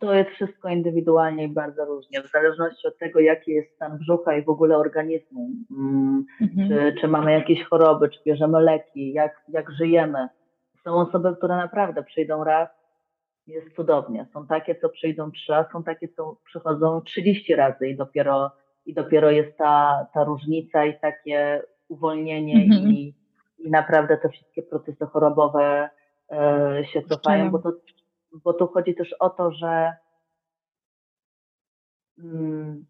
To 0.00 0.14
jest 0.14 0.30
wszystko 0.30 0.68
indywidualnie 0.68 1.44
i 1.44 1.48
bardzo 1.48 1.84
różnie, 1.84 2.22
w 2.22 2.30
zależności 2.30 2.88
od 2.88 2.98
tego, 2.98 3.20
jaki 3.20 3.50
jest 3.50 3.74
stan 3.74 3.98
brzucha 3.98 4.36
i 4.36 4.44
w 4.44 4.48
ogóle 4.48 4.76
organizmu. 4.76 5.50
Mm, 5.70 6.24
mhm. 6.40 6.68
Czy, 6.68 7.00
czy 7.00 7.08
mamy 7.08 7.32
jakieś 7.32 7.64
choroby, 7.64 8.08
czy 8.08 8.20
bierzemy 8.26 8.60
leki, 8.60 9.12
jak, 9.12 9.42
jak 9.48 9.70
żyjemy. 9.70 10.28
Są 10.84 10.94
osoby, 10.94 11.36
które 11.36 11.56
naprawdę 11.56 12.02
przyjdą 12.02 12.44
raz, 12.44 12.68
jest 13.46 13.76
cudownie. 13.76 14.26
Są 14.32 14.46
takie, 14.46 14.74
co 14.74 14.88
przyjdą 14.88 15.30
trzy 15.30 15.52
razy, 15.52 15.68
są 15.72 15.82
takie, 15.82 16.08
co 16.08 16.36
przychodzą 16.44 17.00
30 17.00 17.54
razy 17.54 17.88
i 17.88 17.96
dopiero, 17.96 18.52
i 18.86 18.94
dopiero 18.94 19.30
jest 19.30 19.58
ta, 19.58 20.06
ta 20.14 20.24
różnica 20.24 20.84
i 20.84 21.00
takie 21.00 21.62
uwolnienie 21.88 22.54
-hmm. 22.54 22.88
i, 22.88 23.14
i 23.58 23.70
naprawdę 23.70 24.16
te 24.16 24.28
wszystkie 24.28 24.62
procesy 24.62 25.06
chorobowe 25.06 25.90
e, 26.32 26.82
się 26.92 27.02
cofają, 27.02 27.50
bo, 27.50 27.58
to, 27.58 27.72
bo 28.34 28.52
tu 28.52 28.66
chodzi 28.66 28.94
też 28.94 29.12
o 29.12 29.30
to, 29.30 29.52
że 29.52 29.96
mm, 32.18 32.86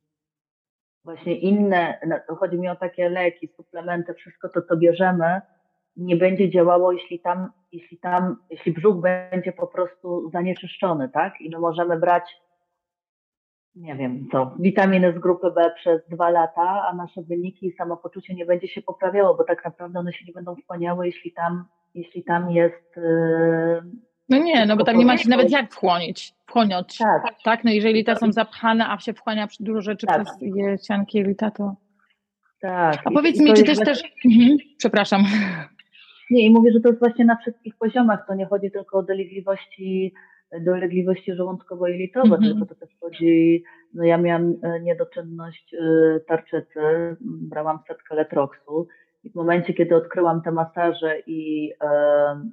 właśnie 1.05 1.39
inne, 1.39 1.99
no, 2.07 2.37
chodzi 2.37 2.59
mi 2.59 2.69
o 2.69 2.77
takie 2.77 3.09
leki, 3.09 3.49
suplementy, 3.49 4.15
wszystko 4.15 4.49
to, 4.49 4.63
co 4.63 4.77
bierzemy, 4.77 5.41
nie 5.97 6.17
będzie 6.17 6.51
działało, 6.51 6.93
jeśli 6.93 7.21
tam, 7.21 7.51
jeśli 7.73 7.99
tam, 7.99 8.37
jeśli 8.51 8.73
brzuch 8.73 8.97
będzie 9.01 9.53
po 9.53 9.67
prostu 9.67 10.31
zanieczyszczony, 10.31 11.09
tak? 11.09 11.41
I 11.41 11.51
my 11.51 11.59
możemy 11.59 11.99
brać, 11.99 12.23
nie 13.75 13.97
wiem 13.97 14.29
co, 14.33 14.55
witaminy 14.59 15.13
z 15.13 15.19
grupy 15.19 15.51
B 15.51 15.73
przez 15.77 16.09
dwa 16.09 16.31
lata, 16.31 16.87
a 16.91 16.95
nasze 16.95 17.23
wyniki 17.23 17.67
i 17.67 17.73
samopoczucie 17.73 18.35
nie 18.35 18.47
będzie 18.47 18.69
się 18.69 18.83
poprawiało, 18.83 19.35
bo 19.35 19.45
tak 19.45 19.65
naprawdę 19.65 19.99
one 19.99 20.13
się 20.13 20.25
nie 20.27 20.33
będą 20.33 20.57
wchłaniały, 20.57 21.07
jeśli 21.07 21.33
tam, 21.33 21.65
jeśli 21.95 22.25
tam 22.25 22.51
jest. 22.51 22.97
Yy, 22.97 24.14
no 24.29 24.39
nie, 24.39 24.67
no 24.67 24.77
bo 24.77 24.85
tam 24.85 24.99
nie 24.99 25.07
ma 25.07 25.19
się 25.19 25.29
nawet 25.29 25.51
jak 25.51 25.73
wchłonić, 25.73 26.35
wchłonić. 26.47 26.99
Tak. 26.99 27.23
tak. 27.45 27.65
No 27.65 27.71
jeżeli 27.71 28.05
te 28.05 28.17
są 28.17 28.33
zapchane, 28.33 28.91
a 28.91 28.99
się 28.99 29.13
wchłania 29.13 29.49
dużo 29.61 29.81
rzeczy 29.81 30.07
tak. 30.07 30.25
przez 30.25 30.83
ścianki 30.85 31.19
jelita, 31.19 31.51
to... 31.51 31.75
Tak. 32.61 33.01
A 33.05 33.11
powiedz 33.11 33.41
mi, 33.41 33.55
czy 33.55 33.65
też 33.65 33.79
też... 33.79 34.03
Mhm. 34.25 34.57
Przepraszam. 34.79 35.25
Nie, 36.31 36.47
i 36.47 36.51
mówię, 36.51 36.73
że 36.73 36.81
to 36.81 36.89
jest 36.89 37.01
właśnie 37.01 37.25
na 37.25 37.37
wszystkich 37.37 37.77
poziomach. 37.77 38.25
To 38.29 38.35
nie 38.35 38.47
chodzi 38.47 38.71
tylko 38.71 38.99
o 38.99 39.03
dolegliwości, 39.03 40.15
dolegliwości 40.61 41.33
żołądkowo-jelitowe, 41.35 42.27
mm 42.27 42.41
-hmm. 42.41 42.45
tylko 42.45 42.67
to 42.67 42.75
też 42.75 42.91
chodzi, 43.01 43.65
no 43.95 44.05
ja 44.05 44.19
miałam 44.19 44.55
e, 44.63 44.81
niedoczynność 44.81 45.75
e, 45.75 46.21
tarczycy, 46.21 46.81
brałam 47.21 47.79
setkę 47.89 48.15
letroksu 48.15 48.89
i 49.25 49.31
w 49.31 49.35
momencie, 49.35 49.75
kiedy 49.75 49.97
odkryłam 49.97 50.43
te 50.43 50.53
masaże 50.53 51.19
i, 51.27 51.73
e, 51.83 52.51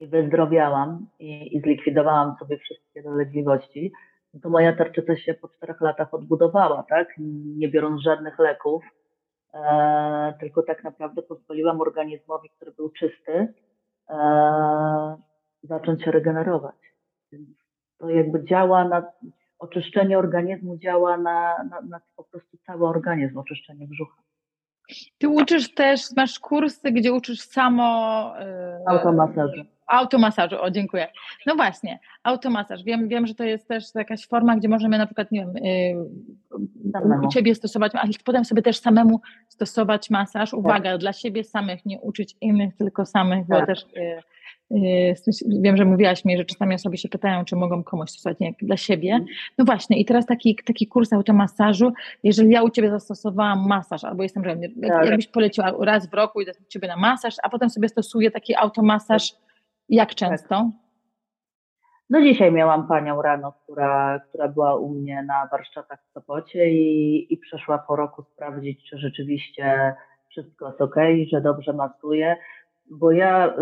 i 0.00 0.06
wyzdrowiałam 0.06 1.06
i, 1.18 1.56
i 1.56 1.60
zlikwidowałam 1.60 2.36
sobie 2.38 2.58
wszystkie 2.58 3.02
dolegliwości, 3.02 3.92
no 4.34 4.40
to 4.40 4.50
moja 4.50 4.76
tarczyca 4.76 5.16
się 5.16 5.34
po 5.34 5.48
czterech 5.48 5.80
latach 5.80 6.14
odbudowała, 6.14 6.82
tak? 6.88 7.08
Nie 7.56 7.68
biorąc 7.68 8.02
żadnych 8.02 8.38
leków 8.38 8.84
e, 9.54 10.34
tylko 10.40 10.62
tak 10.62 10.84
naprawdę 10.84 11.22
pozwoliłam 11.22 11.80
organizmowi, 11.80 12.50
który 12.56 12.72
był 12.72 12.90
czysty, 12.90 13.54
e, 14.10 15.16
zacząć 15.62 16.04
się 16.04 16.10
regenerować. 16.10 16.76
To 17.98 18.08
jakby 18.08 18.44
działa 18.44 18.84
na, 18.84 19.12
oczyszczenie 19.58 20.18
organizmu 20.18 20.78
działa 20.78 21.16
na, 21.16 21.64
na, 21.70 21.80
na 21.80 22.00
po 22.16 22.24
prostu 22.24 22.56
cały 22.66 22.88
organizm, 22.88 23.38
oczyszczenie 23.38 23.86
brzucha. 23.86 24.22
Ty 25.18 25.28
uczysz 25.28 25.74
też, 25.74 26.00
masz 26.16 26.38
kursy, 26.38 26.92
gdzie 26.92 27.12
uczysz 27.12 27.40
samo. 27.40 28.32
Yy, 28.38 28.84
automasażu. 28.86 29.64
Automasażu, 29.90 30.56
o 30.60 30.70
dziękuję. 30.70 31.08
No 31.46 31.56
właśnie, 31.56 31.98
automasaż. 32.22 32.84
Wiem, 32.84 33.08
wiem, 33.08 33.26
że 33.26 33.34
to 33.34 33.44
jest 33.44 33.68
też 33.68 33.84
jakaś 33.94 34.26
forma, 34.26 34.56
gdzie 34.56 34.68
możemy 34.68 34.98
na 34.98 35.06
przykład, 35.06 35.32
nie 35.32 35.40
wiem, 35.40 35.54
yy, 36.94 37.26
u 37.26 37.28
Ciebie 37.28 37.54
stosować, 37.54 37.92
ale 37.94 38.12
potem 38.24 38.44
sobie 38.44 38.62
też 38.62 38.78
samemu 38.78 39.20
stosować 39.48 40.10
masaż. 40.10 40.54
Uwaga, 40.54 40.90
tak. 40.90 41.00
dla 41.00 41.12
siebie 41.12 41.44
samych, 41.44 41.86
nie 41.86 42.00
uczyć 42.00 42.36
innych, 42.40 42.76
tylko 42.76 43.06
samych, 43.06 43.46
tak. 43.48 43.60
bo 43.60 43.66
też 43.66 43.86
yy, 43.94 44.22
wiem, 45.46 45.76
że 45.76 45.84
mówiłaś 45.84 46.24
mi, 46.24 46.36
że 46.36 46.44
czasami 46.44 46.74
osoby 46.74 46.96
się 46.96 47.08
pytają, 47.08 47.44
czy 47.44 47.56
mogą 47.56 47.84
komuś 47.84 48.10
stosować 48.10 48.38
nie, 48.40 48.54
dla 48.62 48.76
siebie. 48.76 49.12
Mhm. 49.12 49.28
No 49.58 49.64
właśnie, 49.64 50.00
i 50.00 50.04
teraz 50.04 50.26
taki, 50.26 50.58
taki 50.64 50.86
kurs 50.86 51.12
automasażu, 51.12 51.92
jeżeli 52.22 52.50
ja 52.50 52.62
u 52.62 52.70
Ciebie 52.70 52.90
zastosowałam 52.90 53.66
masaż, 53.68 54.04
albo 54.04 54.22
jestem, 54.22 54.44
że 54.44 54.56
tak. 54.88 55.06
jakbyś 55.06 55.26
poleciła 55.26 55.72
raz 55.80 56.10
w 56.10 56.14
roku, 56.14 56.40
idę 56.40 56.52
do 56.52 56.66
Ciebie 56.68 56.88
na 56.88 56.96
masaż, 56.96 57.34
a 57.42 57.48
potem 57.48 57.70
sobie 57.70 57.88
stosuję 57.88 58.30
taki 58.30 58.56
automasaż, 58.56 59.34
jak 59.90 60.08
tak. 60.08 60.16
często? 60.16 60.70
No 62.10 62.20
dzisiaj 62.20 62.52
miałam 62.52 62.88
panią 62.88 63.22
rano, 63.22 63.52
która, 63.52 64.20
która 64.28 64.48
była 64.48 64.76
u 64.76 64.88
mnie 64.88 65.22
na 65.22 65.48
warsztatach 65.50 65.98
w 66.08 66.12
Sopocie 66.12 66.70
i, 66.70 67.34
i 67.34 67.38
przeszła 67.38 67.78
po 67.78 67.96
roku 67.96 68.22
sprawdzić, 68.22 68.90
czy 68.90 68.98
rzeczywiście 68.98 69.94
wszystko 70.28 70.66
jest 70.66 70.80
ok, 70.80 70.96
że 71.30 71.40
dobrze 71.40 71.72
masuje 71.72 72.36
bo 72.90 73.12
ja 73.12 73.54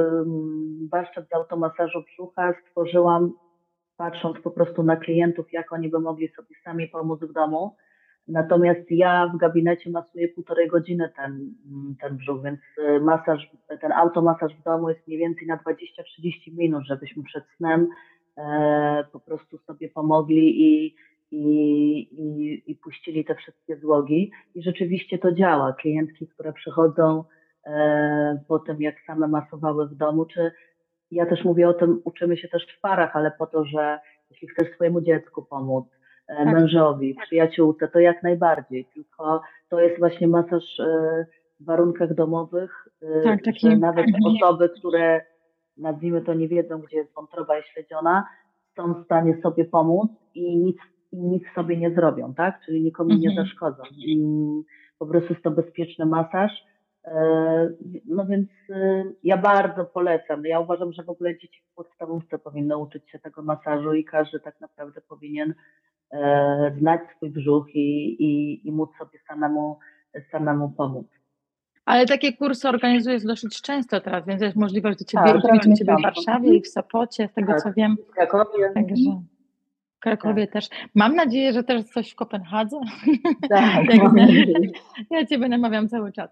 warsztat 0.92 1.28
z 1.28 1.34
automasażu 1.34 2.02
brzucha 2.02 2.54
stworzyłam 2.62 3.32
patrząc 3.96 4.40
po 4.40 4.50
prostu 4.50 4.82
na 4.82 4.96
klientów, 4.96 5.52
jak 5.52 5.72
oni 5.72 5.88
by 5.88 6.00
mogli 6.00 6.28
sobie 6.28 6.56
sami 6.64 6.88
pomóc 6.88 7.20
w 7.20 7.32
domu. 7.32 7.76
Natomiast 8.28 8.90
ja 8.90 9.30
w 9.34 9.36
gabinecie 9.36 9.90
masuję 9.90 10.28
półtorej 10.28 10.68
godziny 10.68 11.12
ten, 11.16 11.54
ten 12.00 12.16
brzuch, 12.16 12.42
więc 12.42 12.60
y, 12.78 13.00
masaż, 13.00 13.50
ten 13.80 13.92
automasaż 13.92 14.54
w 14.54 14.62
domu 14.62 14.88
jest 14.88 15.08
mniej 15.08 15.18
więcej 15.18 15.46
na 15.46 15.56
20-30 15.56 16.56
minut, 16.56 16.84
żebyśmy 16.84 17.22
przed 17.22 17.44
snem 17.56 17.88
e, 18.36 19.04
po 19.12 19.20
prostu 19.20 19.58
sobie 19.58 19.88
pomogli 19.88 20.62
i, 20.62 20.94
i, 21.30 21.42
i, 21.98 22.62
i 22.66 22.74
puścili 22.74 23.24
te 23.24 23.34
wszystkie 23.34 23.76
złogi. 23.76 24.30
I 24.54 24.62
rzeczywiście 24.62 25.18
to 25.18 25.32
działa. 25.32 25.72
Klientki, 25.72 26.26
które 26.26 26.52
przychodzą, 26.52 27.24
E, 27.68 28.40
po 28.48 28.58
tym, 28.58 28.82
jak 28.82 28.94
same 29.06 29.28
masowały 29.28 29.88
w 29.88 29.94
domu, 29.94 30.26
czy 30.26 30.52
ja 31.10 31.26
też 31.26 31.44
mówię 31.44 31.68
o 31.68 31.74
tym, 31.74 32.00
uczymy 32.04 32.36
się 32.36 32.48
też 32.48 32.66
w 32.76 32.80
parach, 32.80 33.16
ale 33.16 33.30
po 33.30 33.46
to, 33.46 33.64
że 33.64 33.98
jeśli 34.30 34.48
chcesz 34.48 34.74
swojemu 34.74 35.00
dziecku 35.00 35.42
pomóc, 35.42 35.86
e, 35.86 35.97
tak. 36.36 36.46
mężowi, 36.46 37.14
przyjaciółce, 37.14 37.88
to 37.88 38.00
jak 38.00 38.22
najbardziej, 38.22 38.88
tylko 38.94 39.42
to 39.68 39.80
jest 39.80 39.98
właśnie 39.98 40.28
masaż 40.28 40.80
e, 40.80 41.26
w 41.60 41.64
warunkach 41.64 42.14
domowych, 42.14 42.88
tak, 43.24 43.44
taki... 43.44 43.78
nawet 43.78 44.06
osoby, 44.24 44.68
które 44.68 45.20
nazwijmy 45.76 46.22
to 46.22 46.34
nie 46.34 46.48
wiedzą, 46.48 46.78
gdzie 46.78 46.96
jest 46.96 47.14
wątroba 47.14 47.58
i 47.58 47.62
śledziona, 47.62 48.24
są 48.76 48.94
w 48.94 49.04
stanie 49.04 49.40
sobie 49.42 49.64
pomóc 49.64 50.10
i 50.34 50.56
nic, 50.56 50.76
nic 51.12 51.42
sobie 51.54 51.76
nie 51.76 51.94
zrobią, 51.94 52.34
tak? 52.34 52.60
Czyli 52.66 52.82
nikomu 52.82 53.10
mhm. 53.10 53.20
nie 53.20 53.44
zaszkodzą. 53.44 53.82
I 53.96 54.22
po 54.98 55.06
prostu 55.06 55.32
jest 55.32 55.44
to 55.44 55.50
bezpieczny 55.50 56.06
masaż, 56.06 56.50
E, 57.04 57.70
no 58.06 58.26
więc 58.26 58.48
e, 58.70 59.04
ja 59.22 59.36
bardzo 59.36 59.84
polecam. 59.84 60.44
Ja 60.44 60.60
uważam, 60.60 60.92
że 60.92 61.02
w 61.02 61.10
ogóle 61.10 61.38
dzieci 61.38 61.62
w 61.72 61.74
podstawówce 61.74 62.38
powinny 62.38 62.76
uczyć 62.76 63.10
się 63.10 63.18
tego 63.18 63.42
masażu 63.42 63.94
i 63.94 64.04
każdy 64.04 64.40
tak 64.40 64.60
naprawdę 64.60 65.00
powinien 65.00 65.50
e, 65.50 65.54
znać 66.78 67.00
swój 67.16 67.30
brzuch 67.30 67.74
i, 67.74 68.16
i, 68.24 68.60
i 68.68 68.72
móc 68.72 68.90
sobie 68.98 69.18
samemu, 69.28 69.78
samemu 70.30 70.70
pomóc. 70.70 71.06
Ale 71.84 72.06
takie 72.06 72.32
kursy 72.32 72.68
organizujesz 72.68 73.24
dosyć 73.24 73.62
często 73.62 74.00
teraz, 74.00 74.26
więc 74.26 74.42
jest 74.42 74.56
możliwość 74.56 74.98
do 74.98 75.04
Ciebie, 75.04 75.24
tak, 75.24 75.66
do 75.66 75.74
ciebie 75.74 75.96
w 75.98 76.02
Warszawie 76.02 76.56
i 76.56 76.62
w 76.62 76.68
Sopocie, 76.68 77.28
z 77.28 77.34
tego 77.34 77.52
tak, 77.52 77.62
co 77.62 77.72
wiem. 77.72 77.96
W 78.08 78.10
Krakowie. 78.10 78.70
Także 78.74 78.94
w 79.98 80.00
Krakowie 80.00 80.46
tak. 80.46 80.52
też. 80.52 80.68
Mam 80.94 81.14
nadzieję, 81.14 81.52
że 81.52 81.64
też 81.64 81.84
coś 81.84 82.10
w 82.10 82.14
Kopenhadze. 82.14 82.80
Tak, 83.48 83.84
ja 85.10 85.26
Ciebie 85.26 85.48
namawiam 85.48 85.88
cały 85.88 86.12
czas. 86.12 86.30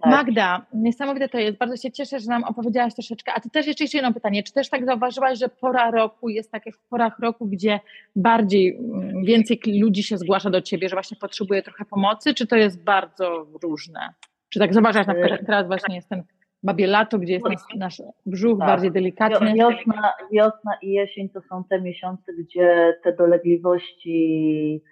Tak. 0.00 0.10
Magda, 0.10 0.66
niesamowite 0.74 1.28
to 1.28 1.38
jest. 1.38 1.58
Bardzo 1.58 1.76
się 1.76 1.92
cieszę, 1.92 2.20
że 2.20 2.26
nam 2.26 2.44
opowiedziałaś 2.44 2.94
troszeczkę. 2.94 3.32
A 3.34 3.40
Ty 3.40 3.50
też 3.50 3.66
jeszcze 3.66 3.84
jedno 3.94 4.12
pytanie. 4.12 4.42
Czy 4.42 4.52
też 4.52 4.68
tak 4.68 4.86
zauważyłaś, 4.86 5.38
że 5.38 5.48
pora 5.48 5.90
roku 5.90 6.28
jest 6.28 6.52
tak 6.52 6.66
jak 6.66 6.76
w 6.76 6.88
porach 6.88 7.18
roku, 7.18 7.46
gdzie 7.46 7.80
bardziej, 8.16 8.76
mm, 8.76 9.24
więcej 9.24 9.60
ludzi 9.80 10.02
się 10.02 10.18
zgłasza 10.18 10.50
do 10.50 10.60
Ciebie, 10.60 10.88
że 10.88 10.96
właśnie 10.96 11.16
potrzebuje 11.16 11.62
trochę 11.62 11.84
pomocy, 11.84 12.34
czy 12.34 12.46
to 12.46 12.56
jest 12.56 12.84
bardzo 12.84 13.46
różne? 13.62 14.14
Czy 14.48 14.58
tak 14.58 14.74
zauważasz, 14.74 15.06
na 15.06 15.14
przykład 15.14 15.40
teraz 15.46 15.66
właśnie 15.66 15.96
jest 15.96 16.08
ten 16.08 16.22
babie 16.62 16.86
lato, 16.86 17.18
gdzie 17.18 17.32
jest 17.32 17.46
nasz, 17.46 17.76
nasz 17.76 18.02
brzuch 18.26 18.58
tak. 18.58 18.68
bardziej 18.68 18.92
delikatny. 18.92 19.54
Wiosna, 19.54 20.12
wiosna 20.32 20.72
i 20.82 20.90
jesień 20.90 21.28
to 21.28 21.40
są 21.40 21.64
te 21.64 21.80
miesiące, 21.80 22.32
gdzie 22.32 22.94
te 23.02 23.12
dolegliwości 23.12 24.82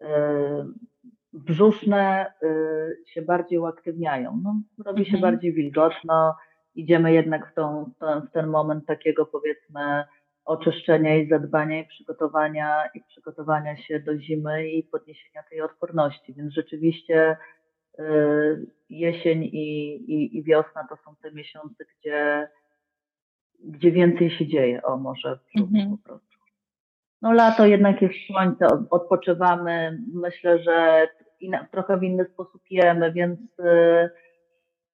yy, 0.00 0.06
brzuszne 1.32 2.32
yy, 2.42 2.96
się 3.06 3.22
bardziej 3.22 3.58
uaktywniają. 3.58 4.40
No, 4.42 4.60
robi 4.86 5.04
się 5.04 5.16
mhm. 5.16 5.32
bardziej 5.32 5.52
wilgotno, 5.52 6.36
idziemy 6.74 7.12
jednak 7.12 7.50
w, 7.50 7.54
tą, 7.54 7.90
w 8.00 8.32
ten 8.32 8.46
moment 8.46 8.86
takiego 8.86 9.26
powiedzmy 9.26 10.04
oczyszczenia 10.44 11.16
i 11.16 11.28
zadbania 11.28 11.80
i 11.80 11.86
przygotowania 11.86 12.84
i 12.94 13.00
przygotowania 13.00 13.76
się 13.76 14.00
do 14.00 14.18
zimy 14.18 14.68
i 14.68 14.82
podniesienia 14.82 15.42
tej 15.50 15.60
odporności. 15.60 16.34
Więc 16.34 16.52
rzeczywiście 16.54 17.36
jesień 18.90 19.44
i, 19.44 19.94
i, 19.94 20.38
i 20.38 20.42
wiosna 20.42 20.86
to 20.88 20.96
są 20.96 21.16
te 21.22 21.32
miesiące, 21.32 21.84
gdzie, 21.84 22.48
gdzie 23.64 23.92
więcej 23.92 24.30
się 24.30 24.46
dzieje, 24.46 24.82
o 24.82 24.96
może 24.96 25.38
mhm. 25.56 25.90
po 25.90 26.08
prostu. 26.08 26.28
No 27.22 27.32
lato 27.32 27.66
jednak 27.66 28.02
jest 28.02 28.14
słońce, 28.26 28.66
odpoczywamy, 28.90 29.98
myślę, 30.14 30.58
że 30.62 31.08
trochę 31.70 31.98
w 31.98 32.02
inny 32.02 32.24
sposób 32.24 32.62
jemy, 32.70 33.12
więc 33.12 33.40
y, 33.60 34.10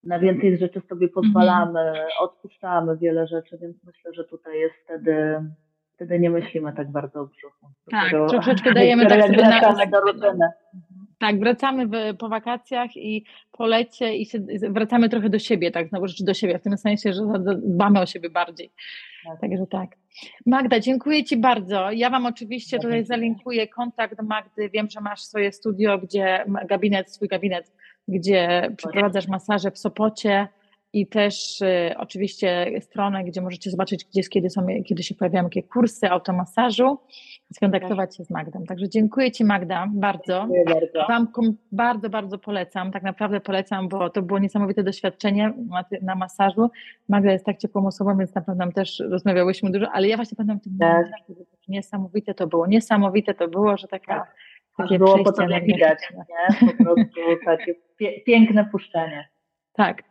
na 0.04 0.18
więcej 0.18 0.58
rzeczy 0.58 0.82
sobie 0.88 1.08
pozwalamy, 1.08 1.80
mhm. 1.80 2.06
odpuszczamy 2.20 2.96
wiele 2.96 3.26
rzeczy, 3.26 3.58
więc 3.58 3.84
myślę, 3.84 4.14
że 4.14 4.24
tutaj 4.24 4.60
jest 4.60 4.74
wtedy, 4.84 5.40
wtedy 5.94 6.18
nie 6.18 6.30
myślimy 6.30 6.72
tak 6.72 6.90
bardzo 6.90 7.20
o 7.20 7.26
brzuchu. 7.26 7.66
Tak, 7.90 8.10
troszeczkę 8.28 8.74
dajemy 8.74 9.06
tak 9.06 9.22
sobie 9.26 9.42
na, 9.42 9.86
do. 10.12 10.32
Tak, 11.24 11.38
wracamy 11.38 11.86
w, 11.86 12.16
po 12.18 12.28
wakacjach 12.28 12.96
i 12.96 13.24
po 13.52 13.66
lecie 13.66 14.16
i 14.16 14.26
się, 14.26 14.38
wracamy 14.70 15.08
trochę 15.08 15.28
do 15.28 15.38
siebie, 15.38 15.70
tak 15.70 15.88
znowu 15.88 16.08
rzeczy 16.08 16.24
do 16.24 16.34
siebie, 16.34 16.58
w 16.58 16.62
tym 16.62 16.78
sensie, 16.78 17.12
że 17.12 17.22
dbamy 17.56 18.00
o 18.00 18.06
siebie 18.06 18.30
bardziej. 18.30 18.70
Tak. 19.26 19.40
Także 19.40 19.66
tak. 19.66 19.90
Magda, 20.46 20.80
dziękuję 20.80 21.24
Ci 21.24 21.36
bardzo. 21.36 21.90
Ja 21.90 22.10
Wam 22.10 22.26
oczywiście 22.26 22.78
tutaj 22.78 23.04
zalinkuję 23.04 23.68
kontakt 23.68 24.22
Magdy. 24.22 24.70
Wiem, 24.70 24.90
że 24.90 25.00
masz 25.00 25.22
swoje 25.22 25.52
studio, 25.52 25.98
gdzie 25.98 26.44
gabinet, 26.68 27.10
swój 27.10 27.28
gabinet, 27.28 27.72
gdzie 28.08 28.70
przeprowadzasz 28.76 29.28
masaże 29.28 29.70
w 29.70 29.78
Sopocie 29.78 30.48
i 30.94 31.06
też 31.06 31.60
y, 31.60 31.94
oczywiście 31.98 32.70
stronę, 32.80 33.24
gdzie 33.24 33.40
możecie 33.40 33.70
zobaczyć, 33.70 34.04
gdzie, 34.04 34.22
kiedy, 34.22 34.50
są, 34.50 34.66
kiedy 34.86 35.02
się 35.02 35.14
pojawiają 35.14 35.44
jakie 35.44 35.62
kursy 35.62 36.10
automasażu, 36.10 36.98
skontaktować 37.52 38.16
się 38.16 38.24
z 38.24 38.30
Magdą. 38.30 38.64
Także 38.64 38.88
dziękuję 38.88 39.32
Ci 39.32 39.44
Magda 39.44 39.88
bardzo. 39.92 40.48
bardzo. 40.66 41.06
Wam 41.08 41.28
bardzo, 41.72 42.10
bardzo 42.10 42.38
polecam, 42.38 42.92
tak 42.92 43.02
naprawdę 43.02 43.40
polecam, 43.40 43.88
bo 43.88 44.10
to 44.10 44.22
było 44.22 44.38
niesamowite 44.38 44.82
doświadczenie 44.82 45.52
na, 45.68 45.84
na 46.02 46.14
masażu. 46.14 46.70
Magda 47.08 47.32
jest 47.32 47.44
tak 47.44 47.58
ciepłą 47.58 47.86
osobą, 47.86 48.18
więc 48.18 48.34
na 48.34 48.40
pewno 48.40 48.72
też 48.72 49.02
rozmawiałyśmy 49.10 49.70
dużo, 49.70 49.90
ale 49.92 50.08
ja 50.08 50.16
właśnie 50.16 50.36
pamiętam 50.36 50.60
tym 50.60 50.78
tak. 50.80 51.06
niesamowite 51.68 52.34
to 52.34 52.46
było, 52.46 52.66
niesamowite 52.66 53.34
to 53.34 53.48
było, 53.48 53.76
że 53.76 53.88
taka 53.88 54.14
tak. 54.14 54.34
takie 54.76 54.98
było 54.98 55.24
potem 55.24 55.48
widać, 55.64 55.98
nie? 56.14 56.68
po 56.68 56.84
prostu 56.84 57.20
takie 57.44 57.74
piękne 58.26 58.64
puszczenie. 58.64 59.33
Tak. 59.76 60.02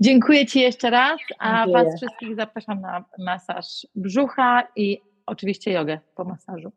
Dziękuję 0.00 0.46
Ci 0.46 0.60
jeszcze 0.60 0.90
raz, 0.90 1.20
a 1.38 1.64
Dziękuję. 1.64 1.84
Was 1.84 1.96
wszystkich 1.96 2.36
zapraszam 2.36 2.80
na 2.80 3.04
masaż 3.18 3.86
brzucha 3.94 4.62
i 4.76 5.00
oczywiście 5.26 5.72
jogę 5.72 6.00
po 6.14 6.24
masażu. 6.24 6.72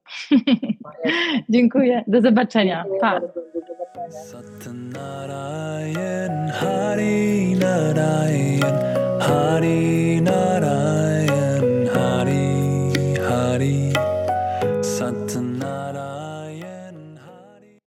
Dziękuję. 1.49 2.03
Do 2.07 2.21
zobaczenia. 2.21 2.83
Dziękuję 2.83 3.01
pa. 3.01 3.21